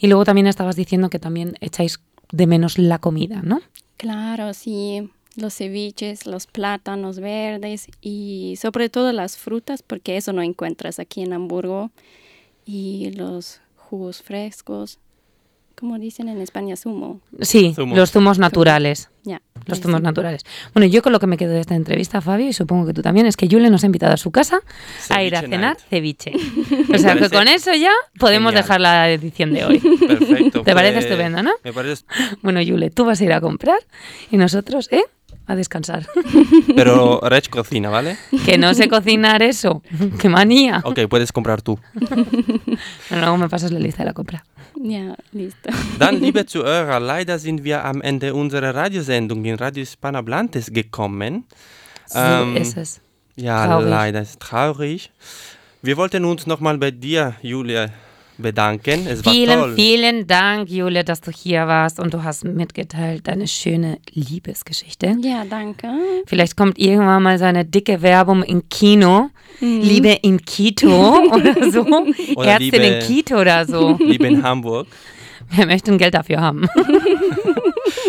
[0.00, 2.00] Y luego también estabas diciendo que también echáis
[2.32, 3.60] de menos la comida, ¿no?
[3.96, 5.08] Claro, sí.
[5.36, 11.22] los ceviches, los plátanos verdes y sobre todo las frutas, porque eso no encuentras aquí
[11.22, 11.92] en Hamburgo.
[12.66, 14.98] Y los jugos frescos,
[15.80, 17.20] como dicen en España, zumo.
[17.40, 17.96] Sí, Zumos.
[17.98, 19.10] los zumos naturales.
[19.24, 19.42] Ya.
[19.66, 20.04] Los zumos sí.
[20.04, 20.42] naturales.
[20.74, 23.02] Bueno, yo con lo que me quedo de esta entrevista, Fabio, y supongo que tú
[23.02, 24.60] también, es que Yule nos ha invitado a su casa
[25.08, 25.88] a ir a Ceviche cenar night.
[25.88, 26.32] ceviche.
[26.94, 28.62] O sea que con eso ya podemos genial.
[28.64, 29.78] dejar la edición de hoy.
[29.80, 30.62] Perfecto.
[30.64, 31.52] ¿Te parece pues, estupendo, no?
[31.64, 32.04] Me parece.
[32.42, 33.78] Bueno, Yule, tú vas a ir a comprar
[34.30, 35.04] y nosotros, ¿eh?
[35.46, 36.06] A descansar.
[36.76, 38.16] Pero Rech cocina, ¿vale?
[38.44, 39.82] que no sé cocinar eso.
[40.20, 40.80] ¡Qué manía!
[40.84, 41.78] Ok, puedes comprar tú.
[41.94, 42.24] Bueno,
[43.10, 44.44] luego me pasas la lista de la compra.
[44.82, 45.70] Ja, listo.
[45.98, 51.44] Dann, liebe Zuhörer, leider sind wir am Ende unserer Radiosendung in Radio Hispanohablantes gekommen.
[52.06, 53.00] So Ähm, ist es.
[53.36, 53.88] Ja, Traurig.
[53.90, 55.10] leider ist traurig.
[55.82, 57.88] Wir wollten uns nochmal bei dir, Julia,
[58.40, 59.06] bedanken.
[59.06, 59.74] Es war Vielen, toll.
[59.74, 65.16] vielen Dank, Jule, dass du hier warst und du hast mitgeteilt deine schöne Liebesgeschichte.
[65.22, 65.88] Ja, danke.
[66.26, 69.30] Vielleicht kommt irgendwann mal so eine dicke Werbung im Kino.
[69.60, 69.80] Mhm.
[69.82, 71.86] Liebe in Quito oder so.
[72.36, 73.96] Oder Ärztin in Quito oder so.
[73.98, 74.86] Liebe in Hamburg.
[75.50, 76.68] Wir möchten Geld dafür haben.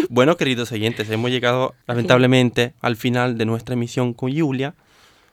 [0.10, 4.76] Bueno, queridos oyentes, hemos llegado lamentablemente al final de nuestra emisión con Julia.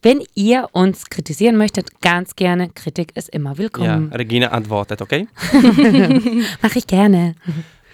[0.02, 2.68] wenn ihr uns kritisieren möchtet, ganz gerne.
[2.68, 4.12] Kritik ist immer Ja, willkommen.
[4.12, 5.26] Regina antwortet, okay?
[6.62, 7.34] Mache ich gerne.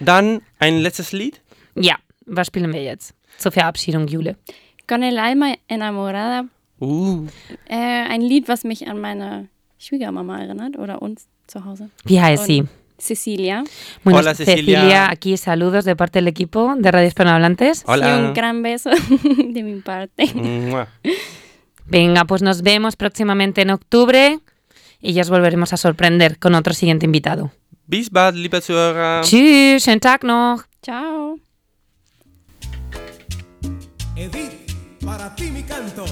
[0.03, 1.41] Dann ein letztes Lied.
[1.75, 1.95] Ja,
[2.25, 3.13] was spielen wir jetzt?
[3.37, 4.35] Zur Verabschiedung, Jule.
[4.87, 6.45] Con el alma enamorada.
[6.79, 7.27] Uh,
[7.69, 7.75] Äh,
[8.09, 9.47] ein Lied, was mich an meine
[9.79, 11.89] Schwiegermama erinnert oder uns zu Hause.
[12.05, 12.61] Wie heißt sie?
[12.61, 13.63] Und Cecilia.
[14.03, 15.09] Bueno, Hola, Cecilia.
[15.09, 17.81] aquí saludos de parte del equipo de Radio Hispanohablantes.
[17.87, 18.17] Y hola.
[18.17, 18.89] un gran beso
[19.49, 20.31] de mi parte.
[20.35, 20.87] Mua.
[21.85, 24.39] Venga, pues nos vemos próximamente en octubre
[25.01, 27.51] y ya os volveremos a sorprender con otro siguiente invitado.
[27.91, 29.21] Bis bald, liebe Zuhörer.
[29.21, 30.63] Tschüss, schönen Tag noch.
[30.81, 31.35] Chao.
[34.15, 36.05] Edith, para ti mi canto.